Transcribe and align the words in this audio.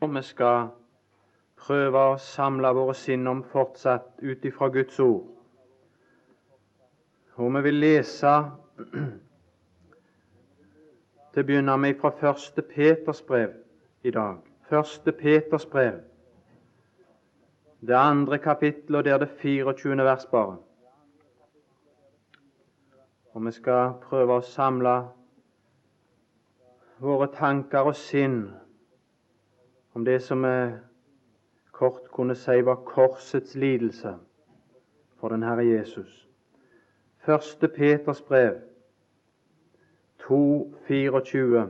Og 0.00 0.14
vi 0.14 0.22
skal 0.22 0.68
prøve 1.58 2.02
å 2.12 2.18
samle 2.22 2.70
våre 2.76 2.94
sinn 2.94 3.26
om 3.26 3.40
fortsatt 3.52 4.22
ut 4.22 4.44
ifra 4.46 4.68
Guds 4.70 5.00
ord. 5.02 5.24
Og 7.38 7.54
vi 7.54 7.62
vil 7.66 7.80
lese 7.82 8.34
til 11.32 11.42
å 11.42 11.46
begynne 11.46 11.74
med 11.82 11.98
fra 11.98 12.12
første 12.20 12.62
Peters 12.62 13.22
brev 13.26 13.56
i 14.06 14.14
dag. 14.14 14.38
Første 14.70 15.12
Peters 15.12 15.66
brev, 15.66 15.98
det 17.80 17.94
andre 17.94 18.38
kapittel, 18.38 18.96
og 18.96 19.04
det 19.04 19.12
er 19.12 19.22
det 19.22 19.30
24. 19.40 20.04
vers 20.04 20.26
bare. 20.30 20.56
Og 23.34 23.46
vi 23.46 23.52
skal 23.54 23.98
prøve 24.02 24.38
å 24.38 24.46
samle 24.46 24.94
våre 26.98 27.30
tanker 27.34 27.86
og 27.86 27.96
sinn 27.96 28.40
om 29.98 30.04
det 30.04 30.20
som 30.22 30.42
vi 30.42 30.72
kort 31.72 32.10
kunne 32.14 32.34
si 32.34 32.60
var 32.62 32.74
korsets 32.86 33.54
lidelse 33.54 34.12
for 35.18 35.28
den 35.28 35.42
Herre 35.42 35.64
Jesus. 35.66 36.28
Første 37.18 37.68
Peters 37.68 38.20
brev 38.22 38.60
2,24. 40.22 41.64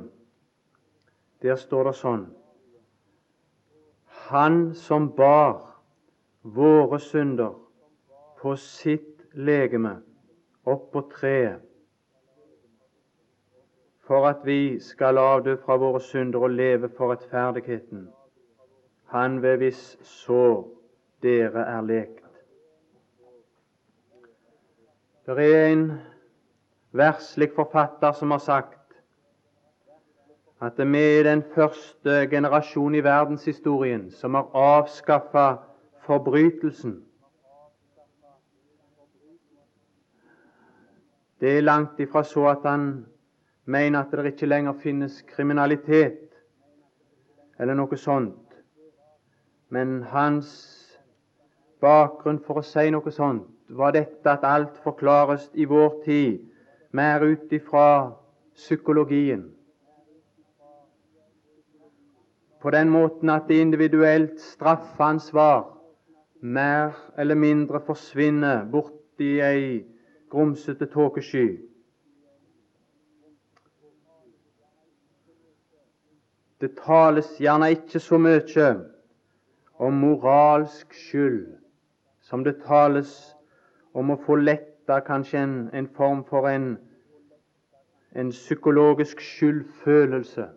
Der 1.43 1.57
står 1.57 1.89
det 1.89 1.95
sånn 1.97 2.27
Han 4.29 4.61
som 4.75 5.09
bar 5.17 5.81
våre 6.43 7.01
synder 7.01 7.57
på 8.43 8.55
sitt 8.61 9.25
legeme 9.33 9.95
opp 10.69 10.93
på 10.93 11.05
treet, 11.17 11.65
for 14.05 14.29
at 14.29 14.45
vi 14.45 14.77
skal 14.85 15.17
avdø 15.25 15.57
fra 15.65 15.81
våre 15.81 16.05
synder 16.05 16.45
og 16.45 16.57
leve 16.61 16.93
for 16.93 17.17
rettferdigheten. 17.17 18.09
Han 19.09 19.43
ved 19.43 19.57
hvis 19.57 19.97
sår 20.05 20.67
dere 21.23 21.65
er 21.65 21.81
lekt. 21.81 22.25
Det 25.27 25.45
er 25.45 25.67
en 25.73 25.87
verslig 26.93 27.51
forfatter 27.57 28.13
som 28.13 28.31
har 28.31 28.43
sagt 28.45 28.75
at 30.61 30.79
vi 30.79 31.03
er 31.19 31.23
den 31.25 31.43
første 31.55 32.27
generasjon 32.31 32.95
i 32.95 33.05
verdenshistorien 33.05 34.11
som 34.11 34.35
har 34.35 34.49
avskaffa 34.55 35.47
forbrytelsen. 36.03 37.05
Det 41.41 41.59
er 41.59 41.63
langt 41.63 42.01
ifra 42.01 42.25
så 42.25 42.49
at 42.51 42.65
han 42.65 43.07
mener 43.65 44.01
at 44.01 44.11
det 44.11 44.33
ikke 44.33 44.47
lenger 44.47 44.73
finnes 44.83 45.23
kriminalitet 45.23 46.35
eller 47.61 47.75
noe 47.79 47.97
sånt. 47.97 48.48
Men 49.69 50.03
hans 50.03 50.51
bakgrunn 51.81 52.41
for 52.45 52.61
å 52.61 52.67
si 52.67 52.89
noe 52.91 53.13
sånt 53.13 53.47
var 53.69 53.93
dette 53.93 54.33
at 54.33 54.47
alt 54.49 54.79
forklares 54.85 55.51
i 55.55 55.67
vår 55.69 56.01
tid 56.07 56.41
mer 56.97 57.21
ut 57.21 57.53
ifra 57.53 58.15
psykologien. 58.57 59.45
På 62.59 62.71
den 62.75 62.89
måten 62.91 63.31
at 63.31 63.47
det 63.49 63.61
individuelt 63.61 64.41
straffansvar 64.41 65.69
mer 66.41 66.97
eller 67.19 67.35
mindre 67.35 67.81
forsvinner 67.87 68.65
borti 68.73 69.37
ei 69.45 69.85
grumsete 70.31 70.89
tåkesky. 70.91 71.59
Det 76.61 76.75
tales 76.81 77.37
gjerne 77.39 77.71
ikke 77.71 78.01
så 78.03 78.19
mye 78.19 78.43
om 79.79 79.93
moralsk 79.93 80.95
skyld 80.95 81.47
som 82.21 82.45
det 82.45 82.59
tales 82.67 83.37
om 83.95 84.11
å 84.11 84.19
få 84.27 84.37
letta 84.37 85.01
kanskje 85.07 85.39
en, 85.41 85.57
en 85.73 85.89
form 85.97 86.25
for 86.29 86.49
en, 86.51 86.77
en 88.13 88.31
psykologisk 88.31 89.21
skyldfølelse. 89.25 90.49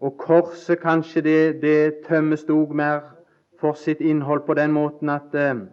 Og 0.00 0.18
korset 0.18 0.80
kanskje 0.80 1.22
det, 1.22 1.62
det 1.62 2.04
tømmes 2.08 2.44
òg 2.50 2.74
mer 2.74 3.00
for 3.58 3.74
sitt 3.74 4.00
innhold 4.00 4.44
på 4.46 4.54
den 4.54 4.72
måten 4.72 5.10
at, 5.10 5.34
eh, 5.34 5.64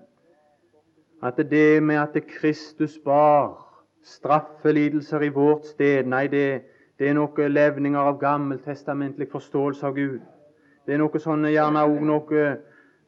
at 1.21 1.37
det 1.37 1.83
med 1.83 1.99
at 2.01 2.17
Kristus 2.27 2.97
bar 3.05 3.65
straffelidelser 4.05 5.21
i 5.21 5.29
vårt 5.29 5.65
sted 5.65 6.05
Nei, 6.05 6.27
det, 6.27 6.61
det 6.99 7.09
er 7.09 7.17
noen 7.17 7.53
levninger 7.53 7.99
av 7.99 8.19
gammeltestamentlig 8.21 9.29
forståelse 9.31 9.85
av 9.85 9.95
Gud. 9.95 10.21
Det 10.85 10.93
er 10.93 11.01
noe 11.01 11.21
sånn, 11.21 11.47
gjerne 11.49 11.81
òg 11.87 12.03
noe, 12.05 12.45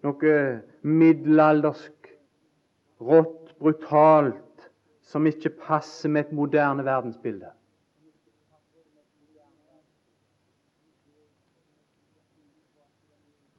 noe 0.06 0.34
middelaldersk, 0.82 2.10
rått, 3.06 3.54
brutalt, 3.62 4.44
som 5.08 5.28
ikke 5.30 5.54
passer 5.62 6.12
med 6.12 6.28
et 6.28 6.34
moderne 6.36 6.84
verdensbilde. 6.86 7.54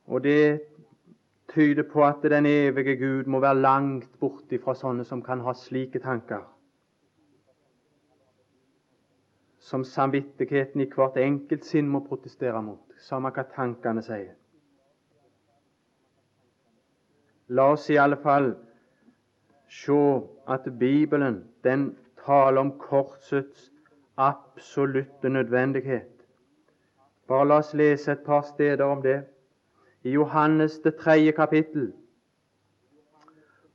Og 0.09 0.25
det 0.25 0.61
tyder 1.53 1.85
på 1.89 2.05
at 2.05 2.23
den 2.25 2.47
evige 2.49 2.97
Gud 2.97 3.29
må 3.31 3.41
være 3.45 3.61
langt 3.61 4.13
borte 4.21 4.59
fra 4.63 4.75
sånne 4.77 5.05
som 5.05 5.23
kan 5.25 5.41
ha 5.45 5.55
slike 5.57 6.01
tanker. 6.01 6.45
Som 9.69 9.85
samvittigheten 9.85 10.81
i 10.81 10.87
hvert 10.89 11.19
enkelt 11.21 11.67
sinn 11.69 11.91
må 11.93 12.01
protestere 12.07 12.61
mot, 12.65 12.81
samme 13.05 13.29
hva 13.37 13.43
tankene 13.53 14.01
sier. 14.07 14.31
La 17.53 17.67
oss 17.75 17.85
i 17.93 17.99
alle 18.01 18.17
fall 18.23 18.55
se 19.69 19.99
at 20.49 20.71
Bibelen 20.81 21.43
den 21.69 21.91
taler 22.25 22.63
om 22.65 22.73
korsets 22.81 23.69
absolutte 24.17 25.29
nødvendighet. 25.29 26.15
Bare 27.29 27.49
la 27.49 27.61
oss 27.61 27.75
lese 27.77 28.13
et 28.17 28.25
par 28.25 28.49
steder 28.49 28.89
om 28.89 29.05
det 29.05 29.21
i 30.03 30.17
Johannes 30.17 30.81
det 30.81 30.97
tredje 30.97 31.37
kapittel 31.37 31.91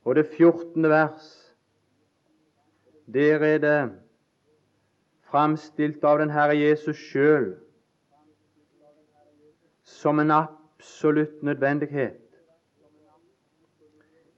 og 0.04 0.18
det 0.18 0.26
fjortende 0.34 0.90
vers. 0.90 1.28
Der 3.06 3.38
er 3.38 3.58
det 3.58 3.78
framstilt 5.34 6.04
av 6.06 6.20
den 6.22 6.30
Herre 6.30 6.54
Jesus 6.54 7.00
sjøl 7.10 7.56
som 9.82 10.20
en 10.22 10.30
absolutt 10.30 11.42
nødvendighet. 11.42 12.20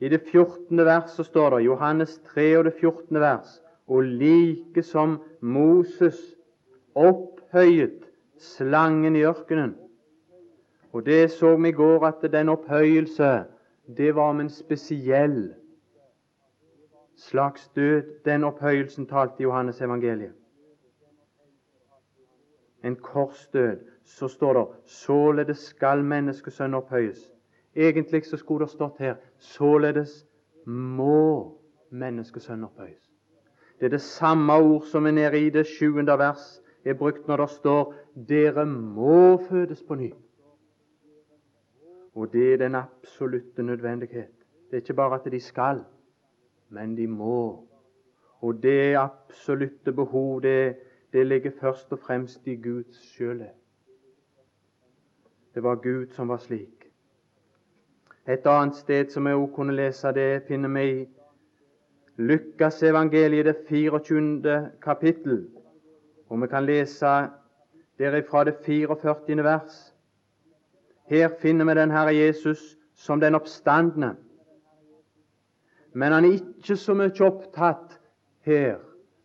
I 0.01 0.09
det 0.09 0.23
14. 0.31 0.84
vers 0.84 1.11
så 1.12 1.25
står 1.25 1.51
det, 1.51 1.67
Johannes 1.67 2.15
3 2.33 2.47
og 2.59 2.65
det 2.65 2.73
fjortende 2.81 3.21
vers, 3.21 3.59
og 3.87 4.09
like 4.09 4.83
som 4.83 5.19
Moses 5.41 6.17
opphøyet 6.95 8.09
slangen 8.41 9.17
i 9.17 9.27
ørkenen, 9.28 9.77
og 10.93 11.05
det 11.05 11.31
så 11.37 11.53
vi 11.61 11.75
i 11.75 11.77
går 11.77 12.09
at 12.09 12.25
den 12.33 12.49
opphøyelse, 12.49 13.45
det 13.97 14.15
var 14.17 14.33
om 14.33 14.41
en 14.41 14.51
spesiell 14.51 15.53
slags 17.17 17.69
død. 17.77 18.03
Den 18.25 18.45
opphøyelsen 18.45 19.07
talte 19.07 19.43
Johannes 19.43 19.81
evangeliet. 19.81 20.33
En 22.86 22.97
korsdød. 22.97 23.76
Så 24.04 24.28
står 24.28 24.52
det 24.52 24.66
'således 24.84 25.58
skal 25.58 26.04
menneskesønnen 26.04 26.82
opphøyes'. 26.82 27.32
Egentlig 27.76 28.24
så 28.24 28.36
skulle 28.36 28.60
det 28.60 28.70
stått 28.70 28.98
her 28.98 29.14
'således 29.38 30.26
må 30.66 31.58
menneskesønnen 31.91 32.64
opphøyes'. 32.64 33.10
Det 33.80 33.86
er 33.86 33.91
det 33.91 34.00
samme 34.00 34.52
ord 34.52 34.82
som 34.82 35.06
er 35.06 35.10
nede 35.10 35.47
i 35.47 35.50
det 35.50 35.66
sjuende 35.66 36.19
vers 36.19 36.62
er 36.84 36.94
brukt 36.94 37.28
når 37.28 37.36
det 37.36 37.50
står 37.50 37.94
'dere 38.28 38.66
må 38.66 39.36
fødes 39.48 39.82
på 39.82 39.94
ny'. 39.94 40.15
Og 42.15 42.32
det 42.32 42.53
er 42.53 42.56
den 42.56 42.74
absolutte 42.74 43.62
nødvendighet. 43.62 44.32
Det 44.71 44.72
er 44.72 44.77
ikke 44.77 44.94
bare 44.94 45.15
at 45.15 45.32
de 45.32 45.41
skal, 45.41 45.84
men 46.68 46.97
de 46.97 47.06
må. 47.06 47.68
Og 48.41 48.62
det 48.62 48.97
absolutte 48.97 49.92
behov, 49.92 50.42
det, 50.42 50.77
det 51.16 51.27
ligger 51.27 51.51
først 51.60 51.92
og 51.92 51.98
fremst 51.98 52.47
i 52.47 52.54
Guds 52.57 52.97
sjøle. 53.16 53.47
Det 55.54 55.63
var 55.63 55.74
Gud 55.74 56.07
som 56.13 56.28
var 56.28 56.36
slik. 56.36 56.84
Et 58.28 58.47
annet 58.47 58.77
sted 58.77 59.09
som 59.10 59.24
vi 59.24 59.33
også 59.33 59.54
kunne 59.54 59.77
lese, 59.77 60.13
det 60.13 60.42
finner 60.48 60.68
vi 60.68 60.83
i 60.91 61.07
Lukas 62.16 62.83
evangeliet, 62.83 63.47
det 63.47 63.57
24. 63.68 64.71
kapittel. 64.83 65.47
Og 66.28 66.42
vi 66.42 66.47
kan 66.47 66.66
lese 66.66 67.30
derifra 67.98 68.45
det 68.45 68.57
44. 68.66 69.45
vers. 69.45 69.95
Her 71.07 71.28
finner 71.41 71.65
vi 71.65 71.80
den 71.80 71.91
Herre 71.91 72.16
Jesus 72.16 72.77
som 72.95 73.21
den 73.21 73.34
oppstandende. 73.34 74.16
Men 75.92 76.13
han 76.13 76.24
er 76.24 76.33
ikke 76.33 76.77
så 76.77 76.95
mye 76.95 77.24
opptatt 77.24 78.01
her 78.41 78.77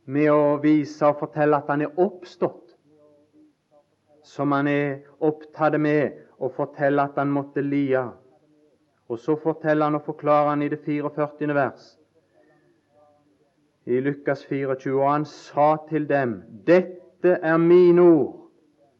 med 0.06 0.31
å 0.31 0.57
vise 0.63 1.06
og 1.07 1.19
fortelle 1.19 1.57
at 1.57 1.69
han 1.69 1.86
er 1.88 2.00
oppstått. 2.00 2.68
som 4.24 4.51
han 4.51 4.68
er 4.68 5.01
opptatt 5.19 5.80
med 5.81 6.13
å 6.38 6.48
fortelle 6.53 7.03
at 7.03 7.15
han 7.18 7.31
måtte 7.33 7.62
lia. 7.62 8.03
Og 9.09 9.19
så 9.19 9.33
forteller 9.36 9.89
han 9.89 9.98
og 9.98 10.06
forklarer 10.06 10.50
han 10.53 10.62
i 10.62 10.69
det 10.69 10.77
44. 10.86 11.56
vers 11.57 11.88
i 13.86 14.00
Lukas 14.00 14.45
24. 14.45 14.94
Og 14.94 15.09
han 15.09 15.25
sa 15.25 15.75
til 15.89 16.06
dem, 16.07 16.44
dette 16.68 17.33
er 17.42 17.57
mine 17.57 18.01
ord, 18.01 18.38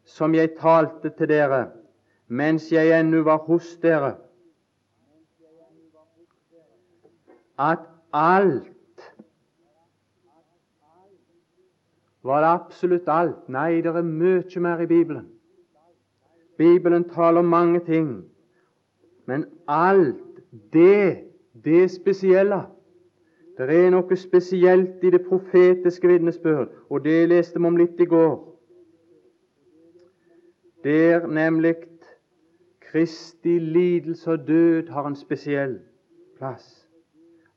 som 0.04 0.34
jeg 0.36 0.56
talte 0.58 1.14
til 1.16 1.30
dere 1.30 1.68
mens 2.32 2.70
jeg 2.72 2.94
ennå 2.96 3.26
var 3.28 3.42
hos 3.44 3.74
dere, 3.84 4.14
at 7.60 7.84
alt 8.16 8.71
Var 12.24 12.42
det 12.42 12.48
absolutt 12.48 13.08
alt? 13.08 13.50
Nei, 13.50 13.82
det 13.82 13.96
er 13.96 14.06
mye 14.06 14.60
mer 14.60 14.80
i 14.80 14.86
Bibelen. 14.86 15.28
Bibelen 16.58 17.10
taler 17.10 17.40
om 17.40 17.46
mange 17.46 17.80
ting, 17.86 18.26
men 19.26 19.46
alt 19.68 20.42
det, 20.74 21.24
det 21.64 21.92
spesielle 21.92 22.66
Det 23.58 23.68
er 23.70 23.90
noe 23.92 24.16
spesielt 24.18 25.04
i 25.04 25.10
det 25.12 25.26
profetiske 25.28 26.08
vitnesbyrd, 26.08 26.70
og 26.90 27.04
det 27.04 27.30
leste 27.30 27.60
vi 27.60 27.68
om 27.68 27.78
litt 27.78 28.00
i 28.00 28.08
går. 28.10 28.38
Der 30.84 31.28
nemlig 31.28 31.76
Kristi 32.82 33.60
lidelse 33.60 34.32
og 34.32 34.48
død 34.48 34.90
har 34.90 35.08
en 35.08 35.16
spesiell 35.16 35.80
plass. 36.38 36.88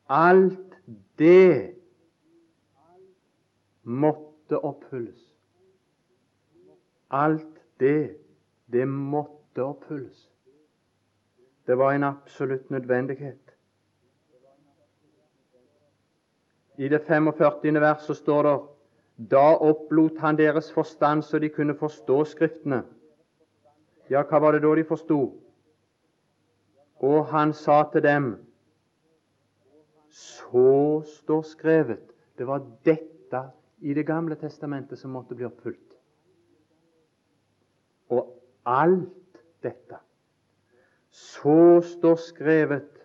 Alt 0.08 0.76
det 1.18 1.74
måtte 3.84 4.33
måtte 4.54 4.66
oppfylles. 4.66 5.34
Alt 7.10 7.60
det, 7.80 8.16
det 8.66 8.86
måtte 8.86 9.62
oppfylles. 9.62 10.30
Det 11.66 11.78
var 11.78 11.92
en 11.92 12.04
absolutt 12.04 12.70
nødvendighet. 12.70 13.54
I 16.78 16.88
det 16.88 17.02
45. 17.06 17.80
verset 17.80 18.16
står 18.16 18.42
det 18.42 18.58
da 19.30 19.56
opplot 19.56 20.18
han 20.18 20.36
deres 20.36 20.72
forstand 20.72 21.22
så 21.22 21.38
de 21.38 21.48
kunne 21.48 21.74
forstå 21.74 22.24
Skriftene. 22.24 22.82
Ja, 24.10 24.22
hva 24.22 24.38
var 24.38 24.52
det 24.52 24.62
da 24.62 24.74
de 24.74 24.84
forsto? 24.84 25.40
Og 27.00 27.26
han 27.26 27.52
sa 27.52 27.90
til 27.92 28.02
dem 28.02 28.36
Så 30.10 31.02
står 31.02 31.42
skrevet. 31.42 32.10
Det 32.38 32.46
var 32.46 32.62
dette 32.84 33.50
i 33.84 33.94
Det 33.94 34.06
gamle 34.06 34.34
testamentet 34.40 34.98
som 34.98 35.12
måtte 35.12 35.36
bli 35.36 35.44
oppfylt. 35.44 35.96
Og 38.08 38.30
alt 38.64 39.42
dette 39.62 40.00
Så 41.10 41.80
står 41.84 42.16
skrevet 42.16 43.04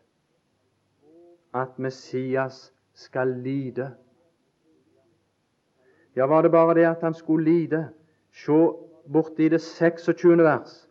at 1.54 1.80
Messias 1.80 2.74
skal 2.94 3.28
lide. 3.28 3.92
Ja, 6.16 6.26
var 6.26 6.42
det 6.42 6.52
bare 6.52 6.74
det 6.74 6.88
at 6.88 7.02
han 7.02 7.14
skulle 7.14 7.44
lide? 7.44 7.90
Se 8.34 8.58
borti 9.14 9.50
det 9.50 9.62
26. 9.62 10.38
vers. 10.38 10.90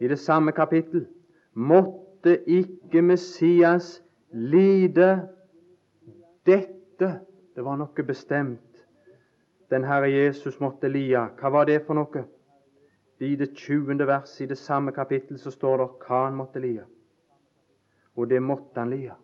I 0.00 0.08
det 0.08 0.18
samme 0.18 0.52
kapittel. 0.52 1.06
Måtte 1.52 2.50
ikke 2.50 3.02
Messias 3.02 4.02
lide 4.32 5.28
dette 6.46 7.20
det 7.56 7.64
var 7.64 7.78
noe 7.80 8.04
bestemt 8.04 8.82
den 9.70 9.84
Herre 9.88 10.10
Jesus 10.10 10.58
måtte 10.60 10.88
lia. 10.88 11.22
Hva 11.40 11.50
var 11.50 11.64
det 11.66 11.80
for 11.86 11.96
noe? 11.96 12.24
I 13.18 13.32
det 13.40 13.54
20. 13.56 13.96
vers 14.06 14.34
i 14.44 14.46
det 14.46 14.58
samme 14.60 14.92
kapittel 14.92 15.38
så 15.40 15.50
står 15.50 15.78
det 15.80 15.86
hva 16.04 16.18
han 16.26 16.36
måtte 16.36 16.60
lia. 16.60 16.84
Og 18.14 18.28
det 18.28 18.42
måtte 18.44 18.76
han 18.76 18.92
lia. 18.92 19.16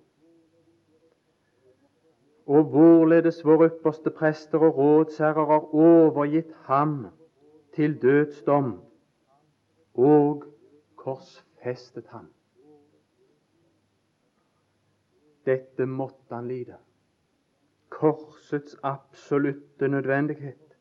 Og 2.49 2.73
hvorledes 2.73 3.43
våre 3.44 3.69
ypperste 3.69 4.11
prester 4.11 4.64
og 4.64 4.78
rådsherrer 4.81 5.50
har 5.52 5.75
overgitt 5.75 6.55
ham 6.67 7.11
til 7.76 7.99
dødsdom 8.02 8.73
og 9.94 10.49
korsfestet 10.96 12.08
ham. 12.17 12.32
Dette 15.46 15.87
måtte 15.87 16.35
han 16.35 16.49
lide 16.49 16.81
korsets 18.02 18.76
absolutte 18.82 19.88
nødvendighet. 19.88 20.76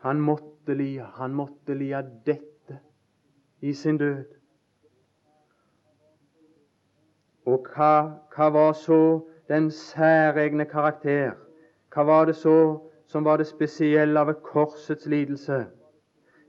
Han 0.00 0.20
måtte 0.20 0.74
lia, 0.74 1.04
han 1.04 1.34
måtte 1.34 1.74
lia 1.74 2.00
dette 2.26 2.78
i 3.60 3.72
sin 3.72 3.98
død. 3.98 4.24
Og 7.46 7.68
hva, 7.74 7.92
hva 8.32 8.48
var 8.56 8.72
så 8.72 8.98
den 9.52 9.70
særegne 9.70 10.64
karakter? 10.64 11.36
Hva 11.92 12.08
var 12.08 12.24
det 12.24 12.38
så 12.40 12.56
som 13.06 13.28
var 13.28 13.36
det 13.36 13.50
spesielle 13.52 14.26
ved 14.26 14.40
korsets 14.42 15.06
lidelse? 15.06 15.66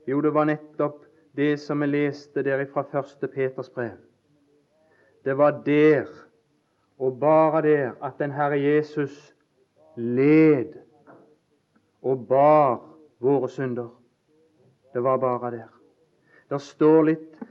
Jo, 0.08 0.20
det 0.20 0.34
var 0.34 0.48
nettopp 0.48 1.04
det 1.36 1.58
som 1.60 1.84
vi 1.84 1.92
leste 1.92 2.42
der 2.42 2.64
fra 2.72 2.88
1. 2.88 3.30
Peters 3.34 3.70
brev. 3.70 3.98
Det 5.24 5.36
var 5.38 5.60
der 5.66 6.23
og 7.04 7.20
bare 7.20 7.62
det 7.62 7.92
at 8.02 8.12
den 8.18 8.32
Herre 8.32 8.60
Jesus 8.60 9.34
led 9.96 10.72
og 12.02 12.28
bar 12.28 12.80
våre 13.20 13.48
synder. 13.48 13.88
Det 14.94 15.02
var 15.02 15.16
bare 15.16 15.50
der. 15.50 15.68
Det 16.50 16.60
står 16.60 17.02
litt 17.02 17.44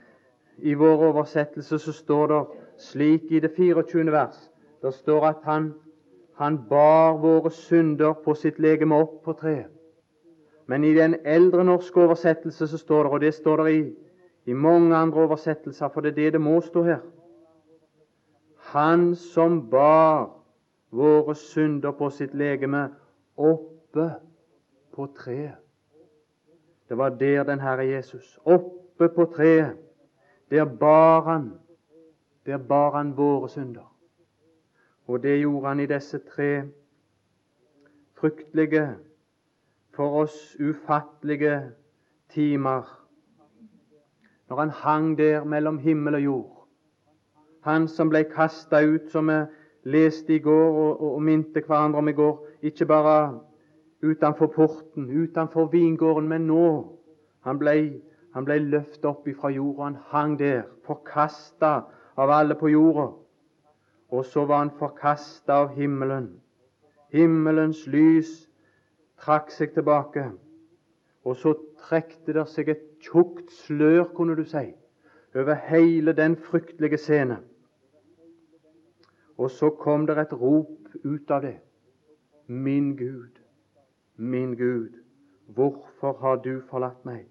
I 0.58 0.74
vår 0.74 1.06
oversettelse 1.10 1.80
så 1.80 1.92
står 1.94 2.28
det 2.28 2.42
slik 2.78 3.32
i 3.32 3.40
det 3.40 3.52
24. 3.58 4.12
vers 4.12 4.50
Det 4.82 4.94
står 4.94 5.26
at 5.26 5.42
han, 5.44 5.74
han 6.38 6.60
bar 6.70 7.18
våre 7.18 7.52
synder 7.52 8.14
på 8.14 8.34
sitt 8.34 8.60
legeme 8.60 8.96
opp 8.96 9.24
på 9.24 9.34
treet. 9.34 9.70
Men 10.68 10.84
i 10.84 10.94
den 10.94 11.16
eldre 11.26 11.64
norske 11.64 12.00
oversettelse 12.02 12.68
så 12.68 12.78
står 12.78 13.04
det, 13.04 13.12
og 13.12 13.22
det 13.22 13.34
står 13.34 13.64
det 13.64 13.74
i, 13.74 13.96
i 14.46 14.54
mange 14.54 14.96
andre 14.96 15.28
oversettelser, 15.28 15.90
for 15.90 16.02
det 16.02 16.12
er 16.12 16.16
det 16.16 16.34
det 16.34 16.42
må 16.42 16.62
stå 16.62 16.84
her 16.84 17.02
han 18.74 19.16
som 19.16 19.70
bar 19.70 20.30
våre 20.90 21.36
synder 21.36 21.92
på 21.94 22.10
sitt 22.10 22.34
legeme 22.34 22.88
oppe 23.38 24.08
på 24.94 25.06
treet. 25.14 25.60
Det 26.90 26.98
var 26.98 27.14
der 27.20 27.44
den 27.46 27.62
Herre 27.62 27.86
Jesus, 27.86 28.40
oppe 28.46 29.10
på 29.14 29.26
treet, 29.36 29.78
der 30.50 30.66
bar 30.66 31.22
han, 31.22 31.52
der 32.46 32.58
bar 32.58 32.98
han 32.98 33.14
våre 33.18 33.50
synder. 33.50 33.86
Og 35.08 35.24
det 35.24 35.40
gjorde 35.42 35.68
han 35.68 35.80
i 35.80 35.86
disse 35.86 36.20
tre 36.20 36.64
fryktelige, 38.18 38.88
for 39.94 40.24
oss 40.24 40.56
ufattelige 40.58 41.60
timer, 42.30 42.90
når 44.50 44.60
han 44.60 44.70
hang 44.70 45.18
der 45.18 45.44
mellom 45.44 45.78
himmel 45.78 46.16
og 46.16 46.24
jord 46.24 46.53
han 47.64 47.88
som 47.88 48.10
ble 48.12 48.24
kasta 48.28 48.82
ut, 48.84 49.10
som 49.12 49.28
vi 49.32 49.40
leste 49.84 50.36
i 50.36 50.40
går 50.40 50.70
og, 50.70 51.02
og, 51.02 51.16
og 51.16 51.24
minte 51.24 51.64
hverandre 51.64 52.00
om 52.00 52.10
i 52.12 52.16
går, 52.16 52.38
ikke 52.62 52.86
bare 52.86 53.18
utenfor 54.04 54.48
porten, 54.48 55.24
utenfor 55.24 55.66
vingården, 55.72 56.28
men 56.28 56.48
nå. 56.48 56.68
Han 57.44 57.60
ble, 57.60 57.76
ble 58.36 58.60
løftet 58.60 59.06
opp 59.08 59.28
ifra 59.28 59.52
jorda. 59.52 59.84
Han 59.84 59.98
hang 60.12 60.38
der, 60.40 60.64
forkasta 60.88 61.74
av 62.16 62.32
alle 62.32 62.56
på 62.60 62.72
jorda. 62.72 63.10
Og 64.14 64.26
så 64.26 64.46
var 64.46 64.64
han 64.64 64.72
forkasta 64.80 65.64
av 65.64 65.74
himmelen. 65.76 66.30
Himmelens 67.14 67.86
lys 67.88 68.32
trakk 69.24 69.52
seg 69.52 69.74
tilbake. 69.76 70.30
Og 71.24 71.40
så 71.40 71.56
trekte 71.88 72.36
det 72.36 72.46
seg 72.52 72.72
et 72.74 72.84
tjukt 73.04 73.52
slør, 73.64 74.06
kunne 74.16 74.36
du 74.36 74.44
si, 74.48 74.70
over 75.36 75.56
hele 75.70 76.14
den 76.16 76.36
fryktelige 76.36 77.00
scenen. 77.00 77.44
Og 79.38 79.52
så 79.52 79.70
kom 79.70 80.06
det 80.08 80.18
et 80.18 80.34
rop 80.34 80.96
ut 81.04 81.32
av 81.32 81.42
det. 81.42 81.60
Min 82.48 82.96
Gud, 82.98 83.40
min 84.16 84.56
Gud, 84.56 85.00
hvorfor 85.48 86.14
har 86.22 86.36
du 86.36 86.62
forlatt 86.70 87.06
meg? 87.06 87.26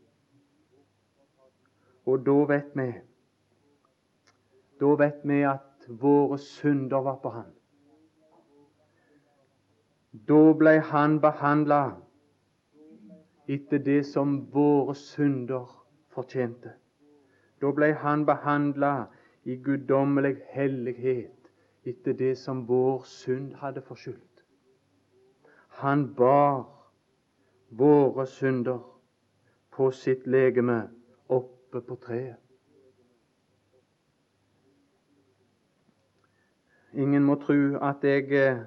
Og 2.07 2.25
da 2.27 2.39
vet 2.51 2.77
vi 2.77 2.93
Da 4.81 4.95
vet 4.99 5.21
vi 5.25 5.43
at 5.47 5.87
våre 5.89 6.39
synder 6.39 7.03
var 7.03 7.21
på 7.23 7.31
Han. 7.31 7.53
Da 10.29 10.53
ble 10.59 10.81
Han 10.81 11.21
behandla 11.21 11.83
etter 13.49 13.79
det 13.79 14.03
som 14.07 14.41
våre 14.51 14.95
synder 14.95 15.71
fortjente. 16.11 16.75
Da 17.61 17.71
ble 17.71 17.93
Han 17.95 18.27
behandla 18.27 19.07
i 19.45 19.57
guddommelig 19.57 20.37
hellighet 20.51 21.42
etter 21.85 22.13
det 22.13 22.39
som 22.39 22.69
vår 22.69 23.03
synd 23.05 23.55
hadde 23.55 23.83
forskyldt. 23.83 24.45
Han 25.69 26.15
bar 26.15 26.65
våre 27.71 28.27
synder 28.27 28.79
på 29.73 29.91
sitt 29.91 30.27
legeme 30.27 30.83
oppe 31.29 31.81
på 31.81 31.97
treet. 31.97 32.37
Ingen 36.93 37.25
må 37.25 37.39
tro 37.41 37.79
at 37.81 38.05
jeg 38.05 38.29
eh, 38.37 38.59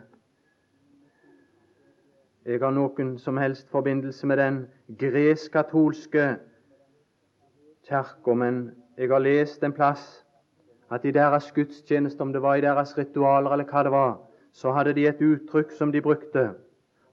jeg 2.46 2.60
har 2.62 2.74
noen 2.74 3.16
som 3.18 3.38
helst 3.38 3.70
forbindelse 3.74 4.28
med 4.28 4.38
den 4.38 4.58
gresk-katolske 5.02 6.36
kirka, 7.88 8.34
men 8.34 8.72
jeg 8.98 9.10
har 9.10 9.20
lest 9.20 9.64
en 9.64 9.74
plass 9.74 10.25
at 10.92 11.06
i 11.06 11.12
deres 11.12 11.52
gudstjeneste, 11.52 12.22
om 12.22 12.34
det 12.34 12.42
var 12.42 12.56
i 12.56 12.62
deres 12.62 12.98
ritualer 12.98 13.52
eller 13.52 13.66
hva 13.66 13.84
det 13.84 13.92
var, 13.92 14.18
så 14.52 14.72
hadde 14.72 14.94
de 14.94 15.08
et 15.08 15.22
uttrykk 15.22 15.72
som 15.72 15.92
de 15.92 16.02
brukte, 16.02 16.50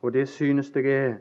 og 0.02 0.12
det 0.12 0.28
synes 0.28 0.70
jeg 0.74 0.86
er 0.86 1.14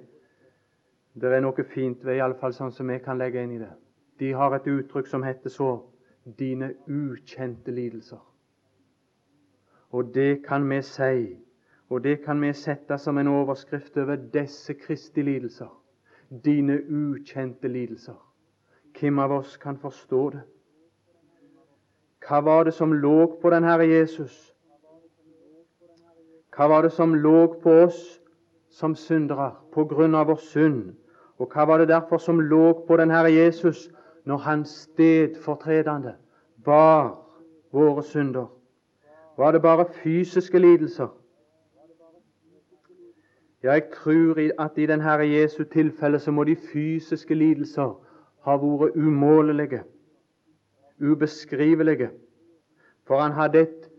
det 1.14 1.34
er 1.34 1.42
noe 1.44 1.64
fint 1.68 2.06
ved, 2.06 2.16
iallfall 2.18 2.54
sånn 2.56 2.72
som 2.72 2.90
jeg 2.90 3.02
kan 3.04 3.20
legge 3.20 3.42
inn 3.44 3.56
i 3.58 3.60
det. 3.60 3.72
De 4.20 4.32
har 4.38 4.54
et 4.56 4.68
uttrykk 4.68 5.08
som 5.08 5.24
heter 5.24 5.50
så 5.50 5.72
'dine 6.24 6.74
ukjente 6.88 7.72
lidelser'. 7.72 8.28
Og 9.92 10.14
det 10.14 10.46
kan 10.46 10.70
vi 10.70 10.82
si, 10.82 11.38
og 11.90 12.04
det 12.04 12.24
kan 12.24 12.42
vi 12.42 12.54
sette 12.54 12.98
som 12.98 13.18
en 13.18 13.28
overskrift 13.28 13.98
over 13.98 14.16
disse 14.16 14.74
Kristi 14.74 15.22
lidelser. 15.22 15.68
Dine 16.46 16.80
ukjente 16.88 17.68
lidelser. 17.68 18.16
Hvem 19.00 19.20
av 19.20 19.32
oss 19.32 19.58
kan 19.58 19.78
forstå 19.78 20.30
det? 20.30 20.42
Hva 22.28 22.40
var 22.46 22.64
det 22.64 22.74
som 22.74 22.94
lå 22.94 23.38
på 23.42 23.50
den 23.50 23.64
Herre 23.64 23.88
Jesus? 23.88 24.54
Hva 26.56 26.68
var 26.68 26.82
det 26.82 26.92
som 26.92 27.16
lå 27.16 27.48
på 27.64 27.72
oss 27.86 28.02
som 28.70 28.96
syndere 28.96 29.52
på 29.74 29.86
grunn 29.86 30.16
av 30.16 30.28
vår 30.28 30.42
synd? 30.52 30.94
Og 31.40 31.50
hva 31.50 31.66
var 31.66 31.82
det 31.82 31.90
derfor 31.90 32.18
som 32.18 32.40
lå 32.40 32.74
på 32.88 32.98
den 32.98 33.12
Herre 33.12 33.32
Jesus 33.32 33.90
når 34.26 34.38
han 34.38 34.66
stedfortredende 34.66 36.16
bar 36.66 37.16
våre 37.74 38.04
synder? 38.04 38.46
Var 39.38 39.52
det 39.52 39.62
bare 39.62 39.86
fysiske 40.04 40.60
lidelser? 40.60 41.08
Ja, 43.64 43.72
jeg 43.72 43.90
tror 43.94 44.38
at 44.60 44.78
i 44.78 44.86
den 44.86 45.02
Herre 45.02 45.28
Jesu 45.30 45.64
tilfelle 45.64 46.20
så 46.20 46.32
må 46.32 46.44
de 46.44 46.56
fysiske 46.56 47.34
lidelser 47.34 47.94
ha 48.42 48.56
vært 48.58 48.96
umålelige, 48.96 49.84
ubeskrivelige. 51.02 52.10
For 53.08 53.20
han 53.22 53.32
hadde 53.32 53.60
et 53.60 53.90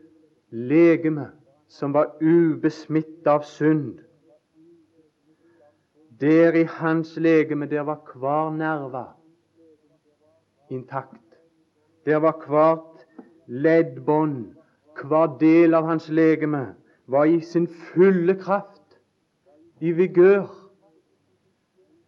legeme 0.51 1.31
som 1.69 1.95
var 1.95 2.17
ubesmittet 2.21 3.27
av 3.27 3.43
synd. 3.49 3.99
Der 6.21 6.55
i 6.55 6.65
hans 6.65 7.17
legeme 7.17 7.67
der 7.67 7.83
var 7.83 8.01
hver 8.15 8.51
nerve 8.57 9.07
intakt. 10.71 11.39
Der 12.07 12.17
var 12.17 12.39
hvert 12.47 13.07
leddbånd, 13.47 14.55
hver 15.03 15.37
del 15.41 15.75
av 15.75 15.87
hans 15.87 16.09
legeme, 16.09 16.75
var 17.07 17.25
i 17.25 17.41
sin 17.41 17.69
fulle 17.69 18.35
kraft, 18.35 18.99
i 19.81 19.91
vigør, 19.93 20.47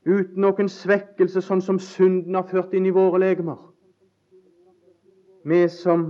uten 0.06 0.44
noen 0.44 0.68
svekkelse, 0.68 1.42
sånn 1.42 1.62
som 1.64 1.78
synden 1.82 2.36
har 2.38 2.46
ført 2.48 2.74
inn 2.76 2.86
i 2.86 2.94
våre 2.94 3.20
legemer. 3.22 3.73
Vi 5.44 5.68
som 5.68 6.06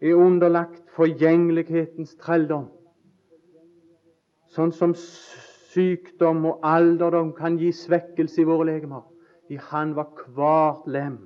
er 0.00 0.14
underlagt 0.14 0.88
forgjengelighetens 0.96 2.14
trelldom, 2.20 2.70
sånn 4.52 4.72
som 4.72 4.94
sykdom 4.96 6.44
og 6.48 6.64
alderdom 6.66 7.32
kan 7.36 7.58
gi 7.60 7.70
svekkelse 7.72 8.42
i 8.42 8.48
våre 8.48 8.70
legemer. 8.72 9.04
I 9.52 9.58
Han 9.60 9.92
var 9.96 10.08
hvert 10.32 10.86
lem 10.88 11.18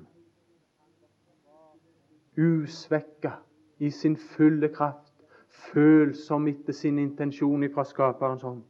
usvekka 2.37 3.31
i 3.79 3.89
sin 3.91 4.17
fulle 4.17 4.69
kraft, 4.69 5.13
følsom 5.47 6.47
etter 6.47 6.73
sin 6.73 6.99
intensjon 6.99 7.65
fra 7.73 7.85
Skaperens 7.85 8.43
hånd. 8.45 8.61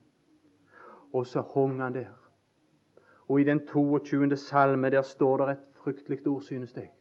Og 1.13 1.27
så 1.27 1.41
hung 1.41 1.79
han 1.81 1.93
der. 1.93 2.13
Og 3.27 3.41
i 3.41 3.43
den 3.43 3.59
22. 3.67 4.35
salme 4.37 4.89
der 4.89 5.01
står 5.01 5.37
det 5.37 5.49
et 5.49 5.65
fryktelig 5.83 6.27
ord, 6.27 6.41
synes 6.41 6.75
jeg. 6.75 6.91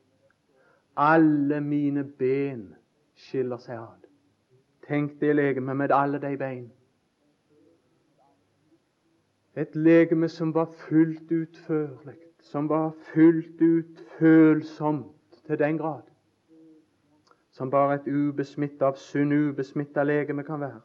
Alle 0.96 1.60
mine 1.60 2.04
ben 2.04 2.74
skiller 3.14 3.60
seg 3.60 3.78
ad. 3.78 4.08
Tenk 4.86 5.20
det 5.20 5.36
legemet 5.36 5.76
med 5.76 5.92
alle 5.92 6.20
de 6.22 6.36
bein. 6.38 6.66
Et 9.56 9.76
legeme 9.76 10.28
som 10.28 10.54
var 10.54 10.68
fullt 10.88 11.32
ut 11.32 11.56
førlig, 11.66 12.18
som 12.40 12.68
var 12.68 12.92
fullt 13.12 13.60
ut 13.60 14.04
følsomt 14.18 15.40
til 15.46 15.58
den 15.58 15.78
grad 15.78 16.04
som 17.56 17.70
bare 17.70 17.94
et 17.94 18.08
ubesmitta 18.12 18.90
av 18.90 18.98
sunn, 19.00 19.32
ubesmitta 19.32 20.02
legeme 20.04 20.42
kan 20.44 20.60
være. 20.60 20.80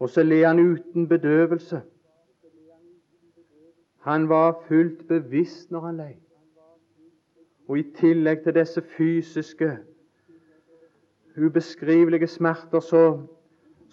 Og 0.00 0.08
så 0.08 0.22
led 0.24 0.46
han 0.46 0.58
uten 0.58 1.08
bedøvelse. 1.08 1.82
Han 4.08 4.28
var 4.28 4.62
fullt 4.68 5.02
bevisst 5.08 5.70
når 5.70 5.80
han 5.80 6.00
lei. 6.00 6.14
Og 7.68 7.78
i 7.78 7.82
tillegg 7.96 8.42
til 8.44 8.54
disse 8.54 8.82
fysiske, 8.96 9.78
ubeskrivelige 11.36 12.26
smerter, 12.26 12.80
så 12.80 13.04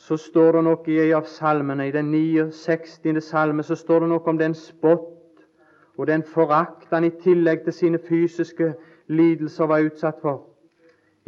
så 0.01 0.17
står 0.17 0.51
det 0.51 0.61
noe 0.65 0.89
i 0.89 0.97
en 1.03 1.17
av 1.19 1.27
salmene, 1.29 1.85
i 1.87 1.91
den 1.93 2.07
69. 2.09 3.21
salme, 3.21 3.63
så 3.63 3.75
står 3.77 4.01
det 4.01 4.07
noe 4.09 4.31
om 4.31 4.39
den 4.39 4.55
spott 4.57 5.17
og 5.97 6.07
den 6.07 6.23
forakt 6.25 6.89
han 6.89 7.05
i 7.05 7.11
tillegg 7.21 7.61
til 7.65 7.75
sine 7.75 7.99
fysiske 8.01 8.71
lidelser 9.11 9.69
var 9.69 9.85
utsatt 9.85 10.21
for. 10.23 10.47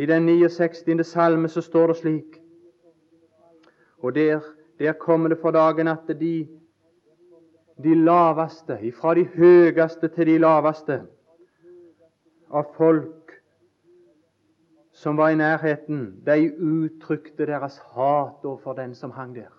I 0.01 0.07
den 0.09 0.25
69. 0.25 1.05
salme 1.05 1.51
så 1.51 1.61
står 1.61 1.91
det 1.91 1.97
slik 1.99 2.39
Og 4.01 4.15
der, 4.15 4.41
der 4.79 4.93
kommer 4.93 5.29
det 5.29 5.37
for 5.41 5.51
dagen 5.51 5.87
at 5.87 6.09
de, 6.19 6.47
de 7.83 7.95
laveste, 7.95 8.79
ifra 8.81 9.13
de 9.15 9.25
høyeste 9.25 10.07
til 10.07 10.27
de 10.27 10.37
laveste 10.37 11.01
av 12.53 12.63
folk 12.77 13.31
som 14.93 15.17
var 15.17 15.29
i 15.29 15.35
nærheten, 15.35 16.21
de 16.25 16.51
uttrykte 16.53 17.47
deres 17.49 17.79
hat 17.95 18.45
overfor 18.45 18.73
den 18.77 18.93
som 18.95 19.11
hang 19.11 19.33
der. 19.35 19.49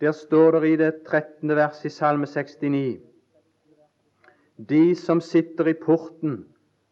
Der 0.00 0.12
står 0.12 0.50
det 0.50 0.68
i 0.68 0.76
det 0.76 0.92
13. 1.06 1.56
vers 1.56 1.84
i 1.84 1.88
Salme 1.88 2.26
69 2.26 3.00
De 4.68 4.94
som 4.94 5.20
sitter 5.20 5.66
i 5.66 5.74
porten, 5.84 6.46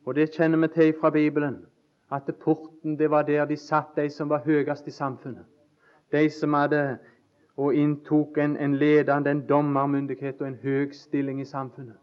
og 0.05 0.15
det 0.15 0.33
kjenner 0.35 0.59
vi 0.59 0.69
til 0.69 0.95
fra 1.01 1.11
Bibelen, 1.11 1.67
at 2.13 2.35
porten 2.41 2.99
det 2.99 3.11
var 3.11 3.23
der 3.23 3.45
de 3.45 3.57
satt, 3.57 3.97
de 3.97 4.11
som 4.11 4.29
var 4.29 4.43
høyest 4.45 4.87
i 4.87 4.91
samfunnet. 4.91 5.45
De 6.13 6.31
som 6.31 6.55
hadde 6.55 6.99
og 7.57 7.75
inntok 7.75 8.39
en, 8.39 8.57
en 8.57 8.75
ledende, 8.75 9.31
en 9.31 9.47
dommermyndighet 9.47 10.41
og 10.41 10.49
en 10.49 10.59
høy 10.63 10.91
stilling 10.93 11.41
i 11.41 11.45
samfunnet 11.45 12.02